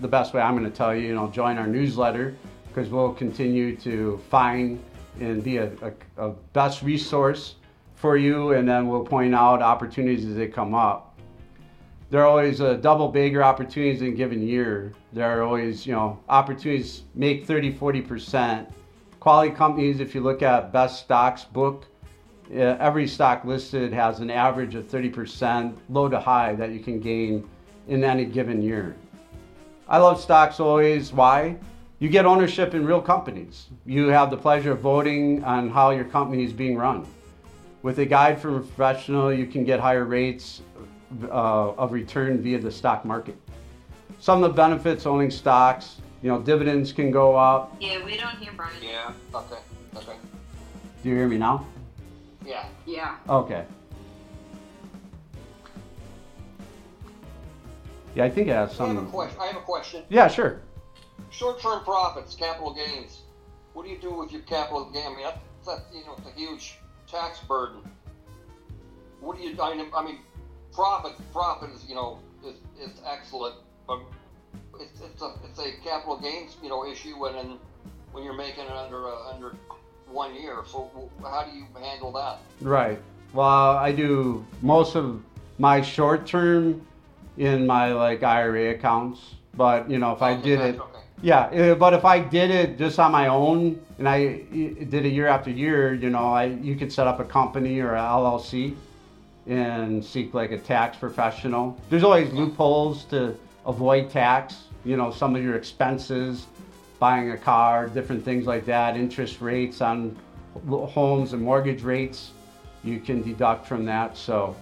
the 0.00 0.08
best 0.08 0.34
way 0.34 0.42
I'm 0.42 0.58
going 0.58 0.68
to 0.68 0.76
tell 0.76 0.92
you, 0.92 1.08
you 1.08 1.14
know, 1.14 1.28
join 1.28 1.56
our 1.56 1.68
newsletter 1.68 2.34
because 2.66 2.88
we'll 2.88 3.12
continue 3.12 3.76
to 3.76 4.18
find 4.28 4.82
and 5.20 5.42
be 5.44 5.58
a, 5.58 5.70
a, 5.82 6.28
a 6.28 6.30
best 6.52 6.82
resource 6.82 7.56
for 7.94 8.16
you, 8.16 8.52
and 8.54 8.68
then 8.68 8.88
we'll 8.88 9.04
point 9.04 9.34
out 9.36 9.62
opportunities 9.62 10.24
as 10.24 10.34
they 10.34 10.48
come 10.48 10.74
up. 10.74 11.16
There 12.10 12.20
are 12.20 12.26
always 12.26 12.58
a 12.58 12.76
double 12.76 13.06
bigger 13.06 13.44
opportunities 13.44 14.02
in 14.02 14.08
a 14.08 14.12
given 14.12 14.42
year. 14.42 14.92
There 15.12 15.38
are 15.38 15.44
always, 15.44 15.86
you 15.86 15.92
know, 15.92 16.18
opportunities 16.28 17.02
make 17.14 17.46
30, 17.46 17.72
40%. 17.74 18.72
Quality 19.20 19.54
companies, 19.54 20.00
if 20.00 20.12
you 20.12 20.22
look 20.22 20.42
at 20.42 20.72
best 20.72 21.04
stocks 21.04 21.44
book, 21.44 21.84
uh, 21.84 21.99
every 22.52 23.06
stock 23.06 23.44
listed 23.44 23.92
has 23.92 24.20
an 24.20 24.30
average 24.30 24.74
of 24.74 24.86
30% 24.88 25.76
low 25.88 26.08
to 26.08 26.18
high 26.18 26.54
that 26.54 26.70
you 26.70 26.80
can 26.80 27.00
gain 27.00 27.48
in 27.88 28.04
any 28.04 28.24
given 28.24 28.62
year. 28.62 28.96
I 29.88 29.98
love 29.98 30.20
stocks 30.20 30.60
always. 30.60 31.12
Why? 31.12 31.56
You 31.98 32.08
get 32.08 32.24
ownership 32.24 32.74
in 32.74 32.86
real 32.86 33.02
companies. 33.02 33.66
You 33.84 34.08
have 34.08 34.30
the 34.30 34.36
pleasure 34.36 34.72
of 34.72 34.80
voting 34.80 35.44
on 35.44 35.68
how 35.68 35.90
your 35.90 36.04
company 36.04 36.44
is 36.44 36.52
being 36.52 36.76
run. 36.76 37.06
With 37.82 37.98
a 37.98 38.06
guide 38.06 38.40
from 38.40 38.54
a 38.54 38.60
professional, 38.60 39.32
you 39.32 39.46
can 39.46 39.64
get 39.64 39.80
higher 39.80 40.04
rates 40.04 40.62
uh, 41.24 41.72
of 41.72 41.92
return 41.92 42.40
via 42.40 42.58
the 42.58 42.70
stock 42.70 43.04
market. 43.04 43.36
Some 44.18 44.42
of 44.42 44.50
the 44.50 44.54
benefits 44.54 45.06
owning 45.06 45.30
stocks, 45.30 45.96
you 46.22 46.28
know, 46.28 46.40
dividends 46.40 46.92
can 46.92 47.10
go 47.10 47.36
up. 47.36 47.74
Yeah, 47.80 48.04
we 48.04 48.16
don't 48.16 48.36
hear 48.36 48.52
Brian. 48.56 48.72
Yeah. 48.82 49.12
Okay. 49.34 49.58
Okay. 49.96 50.16
Do 51.02 51.08
you 51.08 51.16
hear 51.16 51.28
me 51.28 51.38
now? 51.38 51.66
Yeah. 52.50 52.66
Yeah. 52.84 53.16
Okay. 53.28 53.64
Yeah, 58.16 58.24
I 58.24 58.30
think 58.30 58.48
it 58.48 58.54
has 58.54 58.78
I 58.80 58.88
have 58.88 58.96
a 58.96 58.98
some. 58.98 59.10
question. 59.12 59.40
I 59.40 59.46
have 59.46 59.56
a 59.56 59.60
question. 59.60 60.02
Yeah, 60.08 60.26
sure. 60.26 60.60
Short-term 61.30 61.84
profits, 61.84 62.34
capital 62.34 62.74
gains. 62.74 63.20
What 63.72 63.84
do 63.84 63.92
you 63.92 63.98
do 63.98 64.12
with 64.12 64.32
your 64.32 64.42
capital 64.42 64.90
gain? 64.90 65.06
I 65.06 65.10
mean, 65.10 65.22
that's, 65.22 65.38
that's 65.64 65.82
you 65.94 66.04
know, 66.04 66.16
it's 66.18 66.26
a 66.26 66.32
huge 66.32 66.74
tax 67.06 67.38
burden. 67.38 67.88
What 69.20 69.36
do 69.36 69.44
you? 69.44 69.56
I 69.62 69.76
mean, 69.76 69.86
I 69.94 70.04
mean, 70.04 70.18
profit, 70.72 71.12
profit 71.32 71.70
is 71.70 71.88
you 71.88 71.94
know 71.94 72.18
is, 72.44 72.56
is 72.80 73.00
excellent, 73.06 73.54
but 73.86 74.00
it's, 74.80 75.00
it's 75.00 75.22
a 75.22 75.34
it's 75.48 75.60
a 75.60 75.70
capital 75.84 76.18
gains 76.18 76.56
you 76.64 76.68
know 76.68 76.84
issue 76.84 77.16
when 77.16 77.36
in, 77.36 77.58
when 78.10 78.24
you're 78.24 78.36
making 78.36 78.64
it 78.64 78.72
under 78.72 79.06
uh, 79.06 79.32
under 79.32 79.54
one 80.12 80.34
year. 80.34 80.58
So 80.66 81.10
how 81.22 81.44
do 81.44 81.56
you 81.56 81.66
handle 81.80 82.12
that? 82.12 82.38
Right. 82.60 83.00
Well, 83.32 83.76
I 83.76 83.92
do 83.92 84.44
most 84.62 84.96
of 84.96 85.22
my 85.58 85.80
short 85.80 86.26
term 86.26 86.84
in 87.38 87.66
my 87.66 87.92
like 87.92 88.22
IRA 88.22 88.70
accounts, 88.70 89.20
but 89.54 89.90
you 89.90 89.98
know, 89.98 90.12
if 90.12 90.22
I 90.22 90.34
did 90.34 90.60
it, 90.60 90.80
okay. 90.80 91.00
Yeah, 91.22 91.40
uh, 91.40 91.74
but 91.74 91.92
if 91.92 92.04
I 92.04 92.18
did 92.18 92.50
it 92.50 92.78
just 92.78 92.98
on 92.98 93.12
my 93.12 93.28
own 93.28 93.80
and 93.98 94.08
I 94.08 94.42
uh, 94.50 94.84
did 94.88 95.04
it 95.04 95.12
year 95.12 95.26
after 95.26 95.50
year, 95.50 95.92
you 95.92 96.08
know, 96.10 96.32
I 96.32 96.46
you 96.46 96.76
could 96.76 96.92
set 96.92 97.06
up 97.06 97.20
a 97.20 97.24
company 97.24 97.80
or 97.80 97.94
a 97.94 98.00
LLC 98.00 98.74
and 99.46 100.04
seek 100.04 100.32
like 100.32 100.50
a 100.50 100.58
tax 100.58 100.96
professional. 100.96 101.78
There's 101.90 102.04
always 102.04 102.32
loopholes 102.32 103.04
to 103.06 103.36
avoid 103.66 104.10
tax. 104.10 104.64
You 104.84 104.96
know, 104.96 105.10
some 105.10 105.36
of 105.36 105.42
your 105.42 105.56
expenses, 105.56 106.46
buying 107.00 107.30
a 107.30 107.36
car, 107.36 107.88
different 107.88 108.24
things 108.24 108.46
like 108.46 108.64
that, 108.66 108.96
interest 108.96 109.40
rates 109.40 109.80
on 109.80 110.16
homes 110.68 111.32
and 111.32 111.42
mortgage 111.42 111.82
rates, 111.82 112.30
you 112.84 113.00
can 113.00 113.22
deduct 113.22 113.66
from 113.66 113.84
that. 113.86 114.16
So 114.16 114.54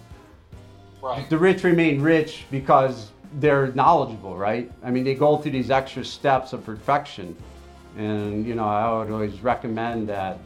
Right. 1.01 1.29
the 1.29 1.37
rich 1.37 1.63
remain 1.63 2.01
rich 2.01 2.45
because 2.49 3.11
they're 3.39 3.67
knowledgeable, 3.73 4.35
right? 4.35 4.71
I 4.83 4.89
mean, 4.89 5.03
they 5.03 5.15
go 5.15 5.37
through 5.37 5.51
these 5.51 5.69
extra 5.69 6.03
steps 6.03 6.51
of 6.53 6.65
perfection. 6.65 7.35
And, 7.97 8.45
you 8.45 8.55
know, 8.55 8.65
I 8.67 8.97
would 8.99 9.11
always 9.11 9.41
recommend 9.41 10.07
that 10.09 10.39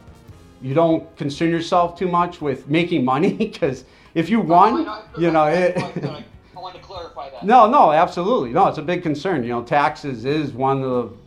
you 0.60 0.74
don't 0.74 1.14
concern 1.16 1.50
yourself 1.50 1.98
too 1.98 2.08
much 2.08 2.40
with 2.40 2.68
making 2.68 3.04
money 3.04 3.32
because 3.48 3.84
if 4.14 4.28
you 4.28 4.40
won, 4.40 4.88
you 5.18 5.30
know, 5.30 5.46
it. 5.46 5.76
I 5.76 6.60
want 6.60 6.74
to 6.74 6.80
clarify 6.80 7.30
that. 7.30 7.44
No, 7.44 7.68
no, 7.68 7.92
absolutely. 7.92 8.50
No, 8.50 8.66
it's 8.68 8.78
a 8.78 8.82
big 8.82 9.02
concern. 9.02 9.42
You 9.42 9.50
know, 9.50 9.62
taxes 9.62 10.24
is 10.24 10.52
one 10.52 10.82
of 10.82 10.90
the 10.90 11.23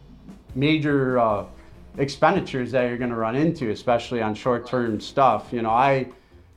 major 0.58 1.20
uh, 1.20 1.46
expenditures 1.98 2.72
that 2.72 2.88
you're 2.88 2.98
going 2.98 3.12
to 3.12 3.16
run 3.16 3.36
into, 3.36 3.70
especially 3.70 4.22
on 4.22 4.34
short-term 4.36 5.00
stuff. 5.00 5.48
You 5.52 5.62
know, 5.62 5.70
I, 5.70 6.08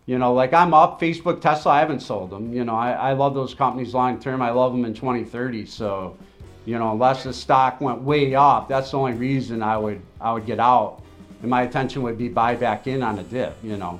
you 0.06 0.18
know, 0.18 0.32
like 0.32 0.52
I'm 0.52 0.74
up 0.74 1.00
Facebook, 1.00 1.40
Tesla. 1.40 1.72
I 1.72 1.80
haven't 1.80 2.00
sold 2.00 2.30
them. 2.30 2.52
You 2.52 2.64
know, 2.64 2.74
I, 2.74 2.92
I 2.92 3.12
love 3.12 3.34
those 3.34 3.54
companies 3.54 3.94
long-term. 3.94 4.42
I 4.42 4.50
love 4.50 4.72
them 4.72 4.84
in 4.84 4.94
2030. 4.94 5.66
So, 5.66 6.16
you 6.64 6.78
know, 6.78 6.92
unless 6.92 7.24
the 7.24 7.32
stock 7.32 7.80
went 7.80 8.00
way 8.00 8.34
up, 8.34 8.68
that's 8.68 8.90
the 8.90 8.98
only 8.98 9.12
reason 9.12 9.62
I 9.62 9.76
would 9.76 10.00
I 10.20 10.32
would 10.32 10.46
get 10.46 10.60
out, 10.60 11.02
and 11.40 11.50
my 11.50 11.62
attention 11.62 12.02
would 12.02 12.18
be 12.18 12.28
buy 12.28 12.54
back 12.54 12.86
in 12.86 13.02
on 13.02 13.18
a 13.18 13.22
dip. 13.24 13.56
You 13.62 13.76
know. 13.76 13.98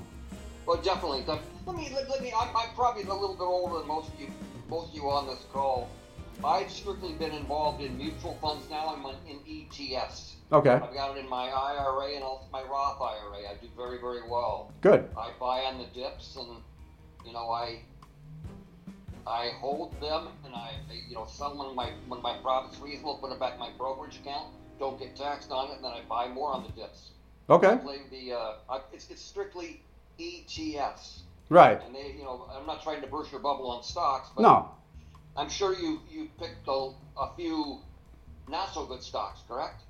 Well, 0.67 0.77
definitely. 0.83 1.25
Let 1.27 1.77
me, 1.77 1.91
let, 1.95 2.21
me. 2.23 2.33
I'm, 2.37 2.49
I'm 2.57 2.69
probably 2.75 3.03
a 3.03 3.13
little 3.15 3.35
bit 3.35 3.43
older 3.43 3.79
than 3.79 3.89
most 3.89 4.13
of 4.13 4.21
you, 4.21 4.29
most 4.69 4.91
of 4.91 4.95
you 4.95 5.09
on 5.09 5.27
this 5.27 5.45
call. 5.53 5.89
I've 6.45 6.71
strictly 6.71 7.13
been 7.15 7.33
involved 7.33 7.83
in 7.83 7.97
mutual 7.97 8.35
funds 8.41 8.69
now. 8.71 8.95
I'm 8.97 9.05
in 9.29 9.39
ETFs. 9.41 10.33
Okay. 10.53 10.71
I've 10.71 10.95
got 10.95 11.17
it 11.17 11.21
in 11.21 11.29
my 11.29 11.49
IRA 11.49 12.15
and 12.15 12.25
also 12.25 12.45
my 12.53 12.63
Roth 12.63 13.01
IRA. 13.01 13.49
I 13.51 13.55
do 13.61 13.69
very, 13.77 14.01
very 14.01 14.23
well. 14.29 14.73
Good. 14.81 15.09
I 15.17 15.31
buy 15.39 15.61
on 15.61 15.79
the 15.79 15.87
dips, 15.95 16.37
and 16.37 16.49
you 17.27 17.33
know, 17.33 17.51
I 17.51 17.81
I 19.27 19.51
hold 19.61 19.93
them, 20.01 20.29
and 20.45 20.55
I 20.55 20.73
you 21.09 21.15
know 21.15 21.27
sell 21.27 21.57
when 21.57 21.75
my 21.77 21.91
when 22.09 22.23
my 22.23 22.37
profit's 22.39 22.81
reasonable, 22.81 23.19
put 23.19 23.31
it 23.33 23.39
back 23.39 23.55
in 23.55 23.61
my 23.61 23.71
brokerage 23.79 24.17
account. 24.17 24.49
Don't 24.79 24.99
get 24.99 25.15
taxed 25.15 25.51
on 25.53 25.71
it, 25.71 25.77
and 25.77 25.85
then 25.85 25.93
I 25.93 26.01
buy 26.09 26.29
more 26.29 26.53
on 26.53 26.63
the 26.65 26.71
dips. 26.81 27.11
Okay. 27.49 27.79
The 28.11 28.33
uh, 28.33 28.53
I, 28.71 28.81
it's 28.93 29.11
it's 29.11 29.23
strictly 29.23 29.83
ETFs, 30.19 31.21
Right. 31.49 31.81
and 31.85 31.95
they 31.95 32.15
you 32.17 32.25
know 32.25 32.49
I'm 32.57 32.67
not 32.67 32.83
trying 32.83 33.03
to 33.03 33.07
burst 33.07 33.31
your 33.31 33.41
bubble 33.41 33.71
on 33.71 33.83
stocks, 33.85 34.31
but 34.35 34.43
No. 34.43 34.71
I'm 35.37 35.49
sure 35.49 35.75
you 35.75 36.01
you 36.11 36.29
picked 36.39 36.67
a, 36.69 36.91
a 37.19 37.35
few 37.37 37.79
not 38.49 38.75
so 38.75 38.85
good 38.87 39.03
stocks, 39.03 39.41
correct? 39.47 39.83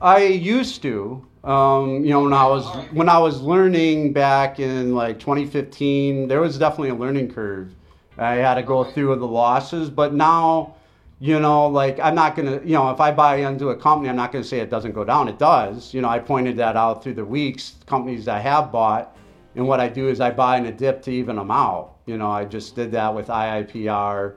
I 0.00 0.24
used 0.24 0.82
to, 0.82 1.24
um, 1.44 2.04
you 2.04 2.10
know, 2.10 2.22
when 2.24 2.32
I 2.32 2.46
was 2.46 2.66
right. 2.74 2.92
when 2.92 3.08
I 3.08 3.18
was 3.18 3.40
learning 3.40 4.12
back 4.12 4.58
in 4.58 4.94
like 4.94 5.18
2015, 5.20 6.28
there 6.28 6.40
was 6.40 6.58
definitely 6.58 6.90
a 6.90 6.94
learning 6.94 7.32
curve. 7.32 7.74
I 8.18 8.34
had 8.34 8.54
to 8.54 8.62
go 8.62 8.80
Okay. 8.80 8.92
through 8.92 9.16
the 9.16 9.26
losses, 9.26 9.90
but 9.90 10.14
now, 10.14 10.74
you 11.20 11.40
know, 11.40 11.68
like 11.68 11.98
I'm 12.00 12.14
not 12.14 12.36
gonna, 12.36 12.60
you 12.64 12.74
know, 12.74 12.90
if 12.90 13.00
I 13.00 13.12
buy 13.12 13.36
into 13.36 13.70
a 13.70 13.76
company, 13.76 14.08
I'm 14.08 14.16
not 14.16 14.32
gonna 14.32 14.44
say 14.44 14.60
it 14.60 14.70
doesn't 14.70 14.92
go 14.92 15.04
down. 15.04 15.28
It 15.28 15.38
does. 15.38 15.94
You 15.94 16.00
know, 16.02 16.08
I 16.08 16.18
pointed 16.18 16.56
that 16.58 16.76
out 16.76 17.02
through 17.02 17.14
the 17.14 17.24
weeks. 17.24 17.76
Companies 17.86 18.26
I 18.28 18.40
have 18.40 18.72
bought, 18.72 19.16
and 19.54 19.66
what 19.66 19.80
I 19.80 19.88
do 19.88 20.08
is 20.08 20.20
I 20.20 20.30
buy 20.32 20.58
in 20.58 20.66
a 20.66 20.72
dip 20.72 21.02
to 21.02 21.10
even 21.12 21.36
them 21.36 21.50
out. 21.50 21.96
You 22.06 22.18
know, 22.18 22.30
I 22.30 22.44
just 22.44 22.74
did 22.76 22.92
that 22.92 23.14
with 23.14 23.28
IIPR, 23.28 24.36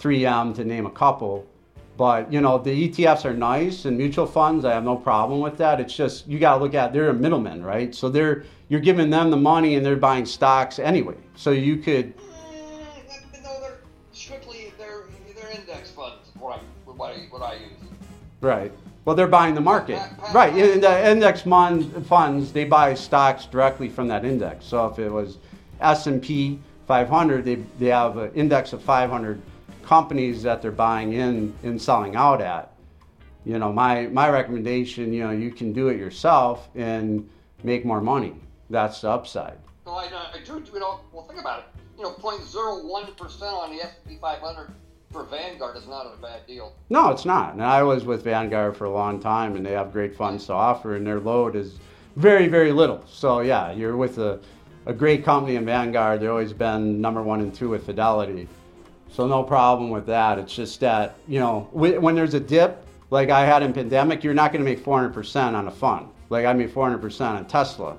3M 0.00 0.54
to 0.56 0.64
name 0.64 0.86
a 0.86 0.90
couple. 0.90 1.46
But 1.96 2.32
you 2.32 2.40
know 2.40 2.58
the 2.58 2.88
ETFs 2.88 3.24
are 3.24 3.32
nice 3.34 3.84
and 3.84 3.96
mutual 3.96 4.26
funds. 4.26 4.64
I 4.64 4.72
have 4.72 4.82
no 4.84 4.96
problem 4.96 5.40
with 5.40 5.56
that. 5.58 5.80
It's 5.80 5.94
just 5.94 6.26
you 6.26 6.38
got 6.40 6.58
to 6.58 6.64
look 6.64 6.74
at 6.74 6.92
they're 6.92 7.10
a 7.10 7.14
middleman, 7.14 7.62
right? 7.62 7.94
So 7.94 8.08
they're 8.08 8.44
you're 8.68 8.80
giving 8.80 9.10
them 9.10 9.30
the 9.30 9.36
money 9.36 9.76
and 9.76 9.86
they're 9.86 9.94
buying 9.94 10.26
stocks 10.26 10.78
anyway. 10.80 11.14
So 11.36 11.50
you 11.52 11.76
could 11.76 12.12
Mm, 12.16 13.42
no, 13.44 13.60
they're 13.60 13.78
strictly 14.12 14.72
they're 14.76 15.04
they're 15.40 15.50
index 15.52 15.90
funds. 15.92 16.30
What 16.40 16.58
I 16.58 16.90
what 16.90 17.12
I 17.12 17.18
what 17.30 17.42
I 17.42 17.54
use. 17.54 17.72
right. 18.40 18.72
Well, 19.04 19.14
they're 19.14 19.28
buying 19.28 19.54
the 19.54 19.60
market, 19.60 19.98
Pat- 19.98 20.18
Pat- 20.18 20.34
right? 20.34 20.56
In 20.56 20.80
the 20.80 21.10
index 21.10 21.44
mon- 21.44 21.82
funds, 22.04 22.52
they 22.52 22.64
buy 22.64 22.94
stocks 22.94 23.44
directly 23.44 23.88
from 23.90 24.08
that 24.08 24.24
index. 24.24 24.64
So 24.64 24.86
if 24.86 24.98
it 24.98 25.10
was 25.10 25.36
S 25.82 26.06
and 26.06 26.20
P 26.22 26.58
500, 26.88 27.44
they 27.44 27.56
they 27.78 27.86
have 27.88 28.16
an 28.16 28.32
index 28.34 28.72
of 28.72 28.82
500 28.82 29.40
companies 29.84 30.42
that 30.42 30.62
they're 30.62 30.72
buying 30.72 31.12
in 31.12 31.54
and 31.62 31.80
selling 31.80 32.16
out 32.16 32.40
at. 32.40 32.72
you 33.44 33.58
know 33.58 33.72
my 33.72 34.06
my 34.08 34.28
recommendation 34.28 35.12
you 35.12 35.22
know 35.24 35.30
you 35.30 35.50
can 35.50 35.72
do 35.72 35.88
it 35.88 35.98
yourself 35.98 36.68
and 36.74 37.28
make 37.62 37.84
more 37.84 38.00
money 38.00 38.34
that's 38.70 39.00
the 39.02 39.08
upside 39.10 39.58
No, 39.86 39.92
I, 39.92 40.06
uh, 40.06 40.36
I 40.36 40.38
do. 40.44 40.62
You 40.72 40.80
know, 40.80 41.00
well, 41.12 41.24
think 41.28 41.40
about 41.40 41.58
it. 41.60 41.66
You 41.98 42.04
know, 42.04 42.12
0.01 42.12 43.16
percent 43.16 43.52
on 43.52 43.70
the 43.76 43.82
S&P 43.84 44.16
500 44.20 44.70
for 45.12 45.24
Vanguard 45.24 45.76
is 45.76 45.86
not 45.86 46.06
a 46.06 46.16
bad 46.20 46.40
deal. 46.46 46.72
no 46.90 47.10
it's 47.10 47.24
not 47.24 47.52
and 47.52 47.62
i 47.62 47.80
was 47.82 48.04
with 48.04 48.24
vanguard 48.24 48.76
for 48.76 48.86
a 48.86 48.90
long 48.90 49.20
time 49.20 49.54
and 49.56 49.64
they 49.64 49.70
have 49.80 49.92
great 49.92 50.16
funds 50.16 50.46
to 50.46 50.52
offer 50.52 50.96
and 50.96 51.06
their 51.06 51.20
load 51.20 51.54
is 51.54 51.78
very 52.16 52.48
very 52.48 52.72
little 52.72 53.00
so 53.06 53.40
yeah 53.40 53.70
you're 53.70 53.96
with 53.96 54.18
a, 54.18 54.40
a 54.86 54.92
great 54.92 55.24
company 55.24 55.54
in 55.56 55.64
vanguard 55.64 56.20
they've 56.20 56.30
always 56.30 56.52
been 56.52 57.00
number 57.00 57.22
one 57.22 57.40
and 57.40 57.54
two 57.54 57.68
with 57.68 57.86
fidelity 57.86 58.48
so 59.10 59.26
no 59.26 59.42
problem 59.42 59.90
with 59.90 60.06
that 60.06 60.38
it's 60.38 60.54
just 60.54 60.80
that 60.80 61.14
you 61.28 61.38
know 61.38 61.68
when 61.72 62.14
there's 62.14 62.34
a 62.34 62.40
dip 62.40 62.84
like 63.10 63.30
i 63.30 63.44
had 63.44 63.62
in 63.62 63.72
pandemic 63.72 64.24
you're 64.24 64.34
not 64.34 64.52
going 64.52 64.64
to 64.64 64.70
make 64.70 64.84
400% 64.84 65.54
on 65.54 65.68
a 65.68 65.70
fund 65.70 66.08
like 66.30 66.46
i 66.46 66.52
made 66.52 66.72
400% 66.72 67.20
on 67.20 67.46
tesla 67.46 67.96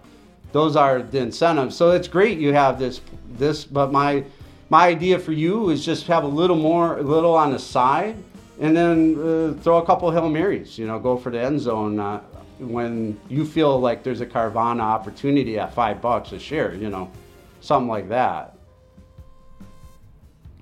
those 0.56 0.78
are 0.78 1.02
the 1.02 1.18
incentives. 1.20 1.76
So 1.76 1.92
it's 1.92 2.08
great 2.08 2.40
you 2.40 2.54
have 2.54 2.80
this 2.80 3.02
this, 3.38 3.66
but 3.66 3.92
my 3.92 4.24
my 4.70 4.88
idea 4.88 5.20
for 5.20 5.34
you 5.34 5.70
is 5.70 5.84
just 5.84 6.08
have 6.08 6.24
a 6.24 6.28
little 6.28 6.56
more, 6.56 6.98
a 6.98 7.02
little 7.02 7.36
on 7.36 7.52
the 7.52 7.60
side, 7.60 8.16
and 8.62 8.74
then 8.74 9.16
uh, 9.20 9.62
throw 9.62 9.80
a 9.80 9.86
couple 9.86 10.10
hail 10.12 10.30
marys. 10.30 10.78
You 10.80 10.88
know, 10.88 10.98
go 10.98 11.18
for 11.18 11.30
the 11.30 11.42
end 11.42 11.60
zone 11.60 12.00
uh, 12.00 12.22
when 12.60 13.20
you 13.28 13.44
feel 13.44 13.82
like 13.82 14.02
there's 14.02 14.22
a 14.22 14.26
Carvana 14.26 14.80
opportunity 14.80 15.60
at 15.60 15.74
five 15.74 16.02
bucks 16.02 16.32
a 16.32 16.40
share. 16.40 16.74
You 16.74 16.90
know, 16.90 17.12
something 17.60 17.90
like 17.90 18.08
that. 18.08 18.55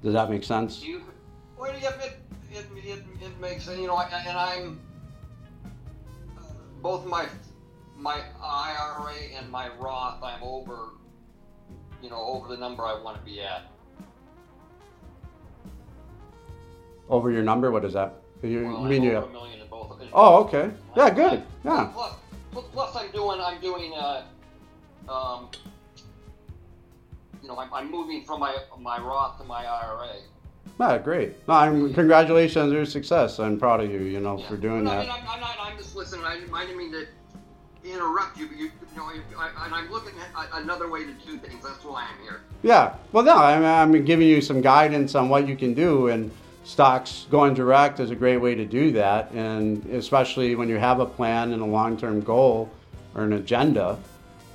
Does 0.04 0.13
that 0.13 0.30
make 0.30 0.44
sense? 0.44 0.84
You? 0.84 1.02
Well, 1.58 1.74
yeah, 1.82 1.92
it, 2.02 2.18
it, 2.52 2.66
it, 2.76 3.04
it 3.22 3.39
makes 3.39 3.63
sense. 3.66 3.80
You 3.80 3.88
know, 3.88 3.96
I, 3.96 4.06
and 4.28 4.38
I'm 4.38 4.82
uh, 6.38 6.42
both 6.82 7.06
my 7.06 7.26
my 7.98 8.20
IRA 8.44 9.16
and 9.38 9.50
my 9.50 9.70
Roth. 9.80 10.22
I'm 10.22 10.44
over. 10.44 10.89
You 12.02 12.10
know, 12.10 12.22
over 12.22 12.50
the 12.50 12.58
number 12.58 12.84
I 12.84 13.00
want 13.02 13.18
to 13.18 13.24
be 13.24 13.42
at. 13.42 13.63
Over 17.10 17.32
your 17.32 17.44
number? 17.44 17.72
What 17.72 17.86
is 17.86 17.94
that? 17.94 18.16
You, 18.42 18.66
Well, 18.66 18.82
you 18.84 18.89
mean 18.89 19.04
you? 19.04 19.16
over 19.16 19.28
a 19.28 19.32
million 19.32 19.62
in 19.62 19.68
both. 19.68 20.02
in 20.02 20.10
Oh, 20.12 20.44
okay. 20.44 20.70
Yeah, 20.98 21.10
good. 21.10 21.44
Yeah. 21.63 21.89
Plus, 21.94 22.13
plus, 22.52 22.66
plus 22.74 22.96
I'm 22.98 23.10
doing, 23.12 23.39
I'm 23.39 23.62
doing, 23.62 23.94
uh, 23.94 24.24
um, 25.08 25.48
you 27.43 27.49
know, 27.49 27.60
I'm, 27.60 27.71
I'm 27.73 27.91
moving 27.91 28.23
from 28.23 28.39
my 28.39 28.56
my 28.79 28.97
Roth 28.99 29.38
to 29.39 29.43
my 29.43 29.65
IRA. 29.65 30.10
Ah, 30.79 30.97
great. 30.97 31.36
No, 31.47 31.53
I'm, 31.53 31.93
congratulations 31.93 32.56
on 32.69 32.71
your 32.71 32.86
success. 32.86 33.38
I'm 33.39 33.60
proud 33.60 33.82
of 33.82 33.91
you. 33.91 33.99
You 33.99 34.21
know, 34.21 34.39
Yeah. 34.39 34.47
for 34.47 34.58
doing 34.58 34.86
No, 34.86 34.91
that. 34.91 34.99
I 34.99 35.01
mean, 35.01 35.12
I'm, 35.12 35.29
I'm 35.29 35.39
not. 35.41 35.58
I'm 35.60 35.77
just 35.77 35.95
listening. 35.95 36.25
I, 36.25 36.39
I 36.53 36.62
didn't 36.65 36.77
mean 36.77 36.91
to 36.93 37.06
interrupt 37.84 38.38
you, 38.38 38.47
but 38.47 38.58
you, 38.58 38.63
you 38.65 38.71
know, 38.95 39.12
I, 39.38 39.65
and 39.65 39.75
I'm 39.75 39.91
looking 39.91 40.13
at 40.38 40.47
another 40.53 40.89
way 40.89 41.03
to 41.03 41.12
do 41.12 41.38
things. 41.38 41.63
That's 41.63 41.84
why 41.84 42.08
I'm 42.10 42.23
here. 42.23 42.41
Yeah. 42.63 42.95
Well, 43.12 43.25
no, 43.25 43.36
I'm, 43.38 43.63
I'm 43.65 44.06
giving 44.06 44.27
you 44.27 44.39
some 44.41 44.62
guidance 44.62 45.15
on 45.15 45.27
what 45.27 45.47
you 45.47 45.58
can 45.58 45.73
do, 45.73 46.08
and 46.08 46.32
stocks 46.63 47.27
going 47.29 47.53
direct 47.53 47.99
is 47.99 48.10
a 48.10 48.15
great 48.15 48.38
way 48.38 48.56
to 48.56 48.63
do 48.65 48.93
that. 48.93 49.32
And 49.32 49.86
especially 49.88 50.56
when 50.56 50.69
you 50.69 50.77
have 50.77 51.01
a 51.01 51.06
plan 51.06 51.51
and 51.51 51.62
a 51.62 51.65
long-term 51.65 52.21
goal 52.21 52.71
or 53.15 53.23
an 53.25 53.34
agenda, 53.34 53.99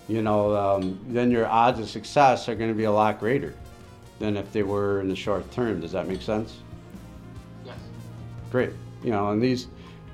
you 0.08 0.22
know, 0.22 0.56
um, 0.56 0.98
then 1.08 1.30
your 1.30 1.46
odds 1.46 1.78
of 1.78 1.88
success 1.88 2.48
are 2.48 2.54
going 2.54 2.70
to 2.70 2.76
be 2.76 2.84
a 2.84 2.90
lot 2.90 3.20
greater 3.20 3.54
than 4.18 4.36
if 4.36 4.52
they 4.52 4.62
were 4.62 5.00
in 5.00 5.08
the 5.08 5.14
short 5.16 5.50
term. 5.52 5.80
Does 5.80 5.92
that 5.92 6.08
make 6.08 6.22
sense? 6.22 6.58
Yes. 7.64 7.76
Great. 8.50 8.72
You 9.04 9.10
know, 9.10 9.30
and 9.30 9.40
these, 9.40 9.68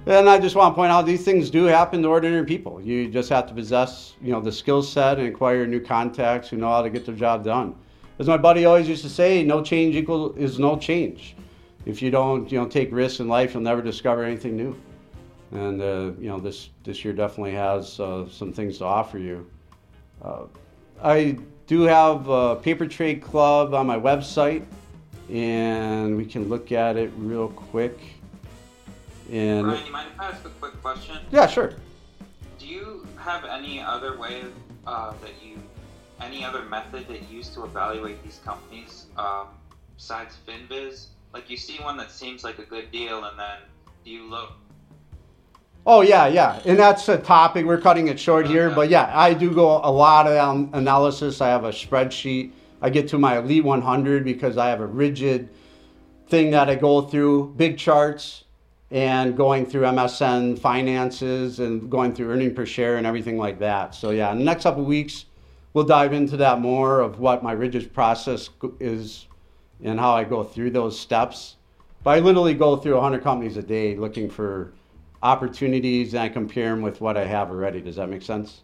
and 0.07 0.29
I 0.29 0.39
just 0.39 0.57
want 0.57 0.73
to 0.73 0.77
point 0.77 0.93
out 0.93 1.07
these 1.07 1.25
things 1.25 1.49
do 1.49 1.65
happen 1.65 2.03
to 2.03 2.09
ordinary 2.09 2.45
people. 2.45 2.81
You 2.83 3.09
just 3.09 3.31
have 3.31 3.47
to 3.47 3.55
possess, 3.55 4.15
you 4.21 4.33
know, 4.33 4.41
the 4.41 4.53
skill 4.53 4.83
set 4.83 5.19
and 5.19 5.29
acquire 5.29 5.67
new 5.67 5.81
contacts 5.81 6.49
who 6.51 6.57
know 6.59 6.69
how 6.69 6.83
to 6.83 6.91
get 6.91 7.07
their 7.07 7.15
job 7.15 7.45
done. 7.45 7.75
As 8.19 8.27
my 8.29 8.37
buddy 8.37 8.65
always 8.65 8.89
used 8.89 9.03
to 9.03 9.09
say, 9.09 9.43
no 9.43 9.63
change 9.63 9.97
equal 9.97 10.35
is 10.35 10.59
no 10.59 10.77
change. 10.77 11.35
If 11.87 12.03
you 12.03 12.11
don't, 12.11 12.51
you 12.51 12.59
know, 12.59 12.67
take 12.67 12.93
risks 12.93 13.21
in 13.21 13.29
life, 13.29 13.55
you'll 13.55 13.63
never 13.63 13.83
discover 13.83 14.25
anything 14.25 14.57
new. 14.57 14.77
and 15.53 15.81
uh, 15.81 16.13
you 16.19 16.29
know 16.29 16.39
this 16.41 16.71
this 16.83 17.05
year 17.05 17.15
definitely 17.15 17.53
has 17.53 17.99
uh, 18.01 18.29
some 18.29 18.53
things 18.53 18.79
to 18.79 18.85
offer 18.85 19.19
you. 19.19 19.47
Uh, 20.23 20.45
I 21.03 21.39
do 21.67 21.83
have 21.83 22.29
a 22.29 22.57
paper 22.57 22.87
trade 22.87 23.23
club 23.23 23.75
on 23.75 23.87
my 23.87 23.99
website, 23.99 24.65
and 25.31 26.17
we 26.17 26.27
can 26.27 26.49
look 26.49 26.73
at 26.73 26.97
it 26.97 27.11
real 27.17 27.49
quick. 27.49 27.99
And 29.31 29.67
Brian, 29.67 29.87
you 29.87 29.93
mind 29.93 30.09
if 30.15 30.21
I 30.21 30.29
ask 30.29 30.45
a 30.45 30.51
quick 30.51 30.81
question? 30.83 31.17
yeah, 31.31 31.47
sure. 31.47 31.75
Do 32.59 32.67
you 32.67 33.07
have 33.17 33.45
any 33.45 33.81
other 33.81 34.19
way 34.19 34.43
uh, 34.87 35.13
that 35.23 35.33
you, 35.43 35.59
any 36.21 36.45
other 36.45 36.63
method 36.63 37.09
that 37.09 37.23
you 37.31 37.39
use 37.39 37.49
to 37.51 37.65
evaluate 37.65 38.23
these 38.23 38.41
companies 38.45 39.07
um, 39.17 39.49
besides 39.97 40.37
FinViz? 40.47 41.07
Like 41.33 41.51
you 41.51 41.57
see 41.57 41.79
one 41.83 41.97
that 41.97 42.11
seems 42.11 42.45
like 42.45 42.59
a 42.59 42.65
good 42.65 42.93
deal, 42.93 43.25
and 43.25 43.39
then 43.39 43.59
do 44.05 44.11
you 44.11 44.29
look? 44.29 44.53
Oh 45.87 46.01
yeah, 46.01 46.27
yeah, 46.27 46.63
and 46.65 46.79
that's 46.79 47.09
a 47.11 47.19
topic. 47.19 47.67
We're 47.67 47.81
cutting 47.81 48.09
it 48.09 48.19
short 48.19 48.47
here, 48.47 48.71
but 48.71 48.89
yeah, 48.89 49.11
I 49.15 49.35
do 49.35 49.53
go 49.53 49.83
a 49.85 49.93
lot 49.93 50.27
of 50.27 50.73
analysis. 50.73 51.43
I 51.43 51.49
have 51.49 51.65
a 51.65 51.73
spreadsheet. 51.73 52.53
I 52.81 52.89
get 52.89 53.07
to 53.09 53.19
my 53.19 53.37
elite 53.37 53.65
100 53.65 54.25
because 54.25 54.57
I 54.57 54.69
have 54.69 54.81
a 54.81 54.87
rigid 54.87 55.51
thing 56.29 56.51
that 56.53 56.71
I 56.71 56.75
go 56.75 57.03
through, 57.03 57.53
big 57.59 57.77
charts, 57.77 58.45
and 58.91 59.37
going 59.37 59.67
through 59.67 59.83
MSN 59.83 60.59
finances 60.59 61.61
and 61.61 61.91
going 61.91 62.15
through 62.15 62.31
earning 62.31 62.55
per 62.55 62.65
share 62.65 62.97
and 62.97 63.07
everything 63.07 63.37
like 63.37 63.59
that. 63.59 63.95
So 63.95 64.09
yeah, 64.11 64.33
in 64.33 64.39
the 64.39 64.45
next 64.45 64.63
couple 64.63 64.83
of 64.83 64.87
weeks, 64.87 65.27
we'll 65.75 65.85
dive 65.85 66.15
into 66.15 66.39
that 66.39 66.61
more 66.61 67.01
of 67.01 67.19
what 67.19 67.43
my 67.43 67.53
rigid 67.53 67.93
process 67.93 68.49
is 68.81 69.27
and 69.83 70.01
how 70.01 70.15
I 70.15 70.25
go 70.25 70.45
through 70.45 70.71
those 70.71 70.99
steps. 70.99 71.57
But 72.03 72.13
I 72.13 72.21
literally 72.21 72.55
go 72.55 72.77
through 72.77 72.95
100 72.95 73.23
companies 73.23 73.59
a 73.59 73.63
day 73.63 73.97
looking 73.97 74.31
for 74.31 74.73
opportunities 75.25 76.13
and 76.13 76.23
I 76.23 76.29
compare 76.29 76.69
them 76.69 76.83
with 76.83 77.01
what 77.01 77.17
I 77.17 77.25
have 77.25 77.51
already. 77.51 77.81
Does 77.81 77.97
that 77.97 78.09
make 78.09 78.23
sense? 78.23 78.61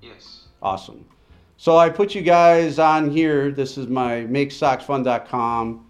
Yes. 0.00 0.48
Awesome. 0.62 1.06
So 1.58 1.76
I 1.76 1.90
put 1.90 2.14
you 2.14 2.22
guys 2.22 2.78
on 2.78 3.10
here. 3.10 3.52
This 3.52 3.78
is 3.78 3.86
my 3.86 4.22
MakeStocksFun.com 4.24 5.86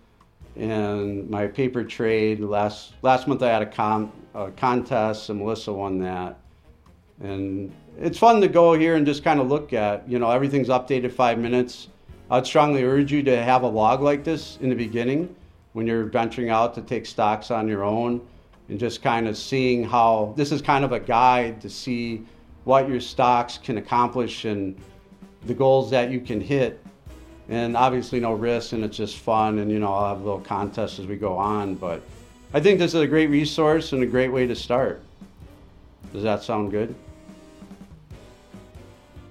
and 0.56 1.30
my 1.30 1.46
paper 1.46 1.84
trade. 1.84 2.40
Last 2.40 2.94
last 3.02 3.28
month 3.28 3.42
I 3.42 3.48
had 3.48 3.62
a, 3.62 3.66
con, 3.66 4.12
a 4.34 4.50
contest 4.50 5.30
and 5.30 5.38
Melissa 5.38 5.72
won 5.72 5.98
that. 6.00 6.38
And 7.20 7.72
it's 8.00 8.18
fun 8.18 8.40
to 8.40 8.48
go 8.48 8.74
here 8.74 8.96
and 8.96 9.06
just 9.06 9.22
kind 9.22 9.40
of 9.40 9.48
look 9.48 9.72
at. 9.72 10.08
You 10.08 10.18
know, 10.18 10.30
everything's 10.30 10.68
updated 10.68 11.12
five 11.12 11.38
minutes. 11.38 11.88
I'd 12.30 12.46
strongly 12.46 12.82
urge 12.82 13.12
you 13.12 13.22
to 13.22 13.42
have 13.42 13.62
a 13.62 13.68
log 13.68 14.02
like 14.02 14.24
this 14.24 14.58
in 14.60 14.70
the 14.70 14.74
beginning 14.74 15.34
when 15.72 15.86
you're 15.86 16.04
venturing 16.04 16.50
out 16.50 16.74
to 16.74 16.82
take 16.82 17.06
stocks 17.06 17.52
on 17.52 17.68
your 17.68 17.84
own 17.84 18.20
and 18.68 18.78
just 18.78 19.02
kind 19.02 19.28
of 19.28 19.36
seeing 19.36 19.84
how 19.84 20.34
this 20.36 20.52
is 20.52 20.60
kind 20.60 20.84
of 20.84 20.92
a 20.92 21.00
guide 21.00 21.60
to 21.60 21.70
see 21.70 22.24
what 22.64 22.88
your 22.88 23.00
stocks 23.00 23.58
can 23.58 23.78
accomplish 23.78 24.44
and 24.44 24.76
the 25.46 25.54
goals 25.54 25.90
that 25.90 26.10
you 26.10 26.20
can 26.20 26.40
hit. 26.40 26.84
And 27.48 27.76
obviously, 27.76 28.18
no 28.18 28.32
risk, 28.32 28.72
and 28.72 28.84
it's 28.84 28.96
just 28.96 29.18
fun. 29.18 29.58
And 29.58 29.70
you 29.70 29.78
know, 29.78 29.92
I'll 29.92 30.14
have 30.14 30.24
little 30.24 30.40
contests 30.40 30.98
as 30.98 31.06
we 31.06 31.16
go 31.16 31.36
on. 31.36 31.76
But 31.76 32.02
I 32.52 32.60
think 32.60 32.80
this 32.80 32.92
is 32.92 33.00
a 33.00 33.06
great 33.06 33.30
resource 33.30 33.92
and 33.92 34.02
a 34.02 34.06
great 34.06 34.32
way 34.32 34.48
to 34.48 34.54
start. 34.56 35.00
Does 36.12 36.24
that 36.24 36.42
sound 36.42 36.72
good? 36.72 36.92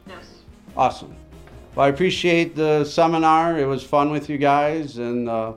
Yes. 0.07 0.25
Awesome. 0.77 1.13
Well, 1.75 1.85
I 1.85 1.89
appreciate 1.89 2.55
the 2.55 2.85
seminar. 2.85 3.59
It 3.59 3.65
was 3.65 3.83
fun 3.83 4.11
with 4.11 4.29
you 4.29 4.37
guys, 4.37 4.97
and 4.97 5.27
uh, 5.27 5.53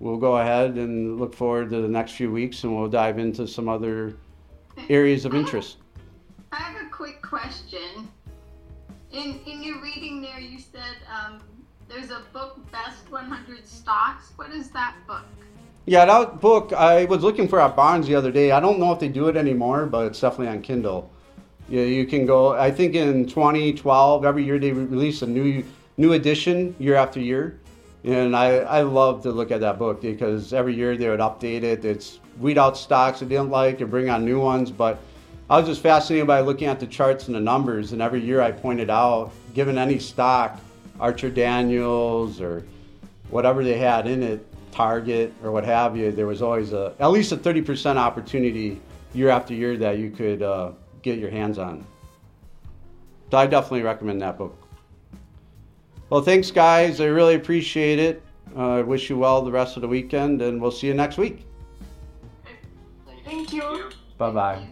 we'll 0.00 0.16
go 0.16 0.38
ahead 0.38 0.76
and 0.76 1.18
look 1.18 1.34
forward 1.34 1.70
to 1.70 1.80
the 1.80 1.88
next 1.88 2.12
few 2.12 2.30
weeks, 2.30 2.64
and 2.64 2.76
we'll 2.76 2.88
dive 2.88 3.18
into 3.18 3.46
some 3.46 3.68
other 3.68 4.14
areas 4.88 5.24
of 5.24 5.34
interest. 5.34 5.78
I 6.52 6.56
have 6.56 6.86
a 6.86 6.88
quick 6.90 7.20
question. 7.22 8.08
In 9.12 9.40
in 9.46 9.62
your 9.62 9.80
reading 9.80 10.20
there, 10.20 10.38
you 10.38 10.58
said 10.58 10.96
um, 11.08 11.40
there's 11.88 12.10
a 12.10 12.22
book, 12.32 12.60
Best 12.70 13.10
100 13.10 13.66
Stocks. 13.66 14.32
What 14.36 14.50
is 14.50 14.70
that 14.70 14.94
book? 15.06 15.24
Yeah, 15.86 16.04
that 16.04 16.40
book, 16.40 16.74
I 16.74 17.06
was 17.06 17.22
looking 17.22 17.48
for 17.48 17.58
at 17.60 17.74
Barnes 17.74 18.06
the 18.06 18.14
other 18.14 18.30
day. 18.30 18.50
I 18.50 18.60
don't 18.60 18.78
know 18.78 18.92
if 18.92 19.00
they 19.00 19.08
do 19.08 19.28
it 19.28 19.36
anymore, 19.36 19.86
but 19.86 20.04
it's 20.06 20.20
definitely 20.20 20.48
on 20.48 20.60
Kindle. 20.60 21.10
Yeah, 21.66 21.84
you 21.84 22.06
can 22.06 22.26
go, 22.26 22.52
I 22.52 22.70
think 22.70 22.94
in 22.94 23.26
2012, 23.26 24.24
every 24.24 24.44
year 24.44 24.58
they 24.58 24.72
release 24.72 25.22
a 25.22 25.26
new 25.26 25.64
new 25.96 26.12
edition 26.12 26.76
year 26.78 26.94
after 26.94 27.20
year. 27.20 27.58
And 28.04 28.36
I, 28.36 28.58
I 28.58 28.82
love 28.82 29.22
to 29.24 29.30
look 29.30 29.50
at 29.50 29.60
that 29.60 29.78
book 29.78 30.00
because 30.00 30.52
every 30.52 30.74
year 30.74 30.96
they 30.96 31.08
would 31.08 31.20
update 31.20 31.62
it. 31.62 31.84
It's 31.84 32.20
weed 32.38 32.58
out 32.58 32.76
stocks 32.76 33.20
they 33.20 33.26
didn't 33.26 33.50
like 33.50 33.80
and 33.80 33.90
bring 33.90 34.08
on 34.08 34.24
new 34.24 34.40
ones. 34.40 34.70
But 34.70 35.00
I 35.50 35.58
was 35.58 35.66
just 35.66 35.82
fascinated 35.82 36.26
by 36.26 36.40
looking 36.40 36.68
at 36.68 36.78
the 36.78 36.86
charts 36.86 37.26
and 37.26 37.34
the 37.34 37.40
numbers. 37.40 37.92
And 37.92 38.00
every 38.00 38.20
year 38.20 38.40
I 38.40 38.52
pointed 38.52 38.90
out, 38.90 39.32
given 39.54 39.78
any 39.78 39.98
stock, 39.98 40.60
Archer 41.00 41.30
Daniels 41.30 42.40
or 42.40 42.64
whatever 43.30 43.64
they 43.64 43.78
had 43.78 44.06
in 44.06 44.22
it, 44.22 44.44
Target 44.70 45.32
or 45.42 45.50
what 45.50 45.64
have 45.64 45.96
you, 45.96 46.12
there 46.12 46.26
was 46.26 46.42
always 46.42 46.72
a 46.72 46.94
at 47.00 47.10
least 47.10 47.32
a 47.32 47.36
30% 47.36 47.96
opportunity 47.96 48.80
year 49.12 49.28
after 49.28 49.54
year 49.54 49.76
that 49.76 49.98
you 49.98 50.10
could 50.10 50.42
uh, 50.42 50.72
get 51.02 51.18
your 51.18 51.30
hands 51.30 51.58
on. 51.58 51.84
So 53.30 53.38
I 53.38 53.46
definitely 53.46 53.82
recommend 53.82 54.22
that 54.22 54.38
book. 54.38 54.57
Well, 56.10 56.22
thanks, 56.22 56.50
guys. 56.50 57.00
I 57.00 57.06
really 57.06 57.34
appreciate 57.34 57.98
it. 57.98 58.22
Uh, 58.56 58.76
I 58.76 58.82
wish 58.82 59.10
you 59.10 59.18
well 59.18 59.42
the 59.42 59.52
rest 59.52 59.76
of 59.76 59.82
the 59.82 59.88
weekend, 59.88 60.40
and 60.40 60.60
we'll 60.60 60.70
see 60.70 60.86
you 60.86 60.94
next 60.94 61.18
week. 61.18 61.44
Thank 63.24 63.52
you. 63.52 63.90
Bye 64.16 64.30
bye. 64.30 64.68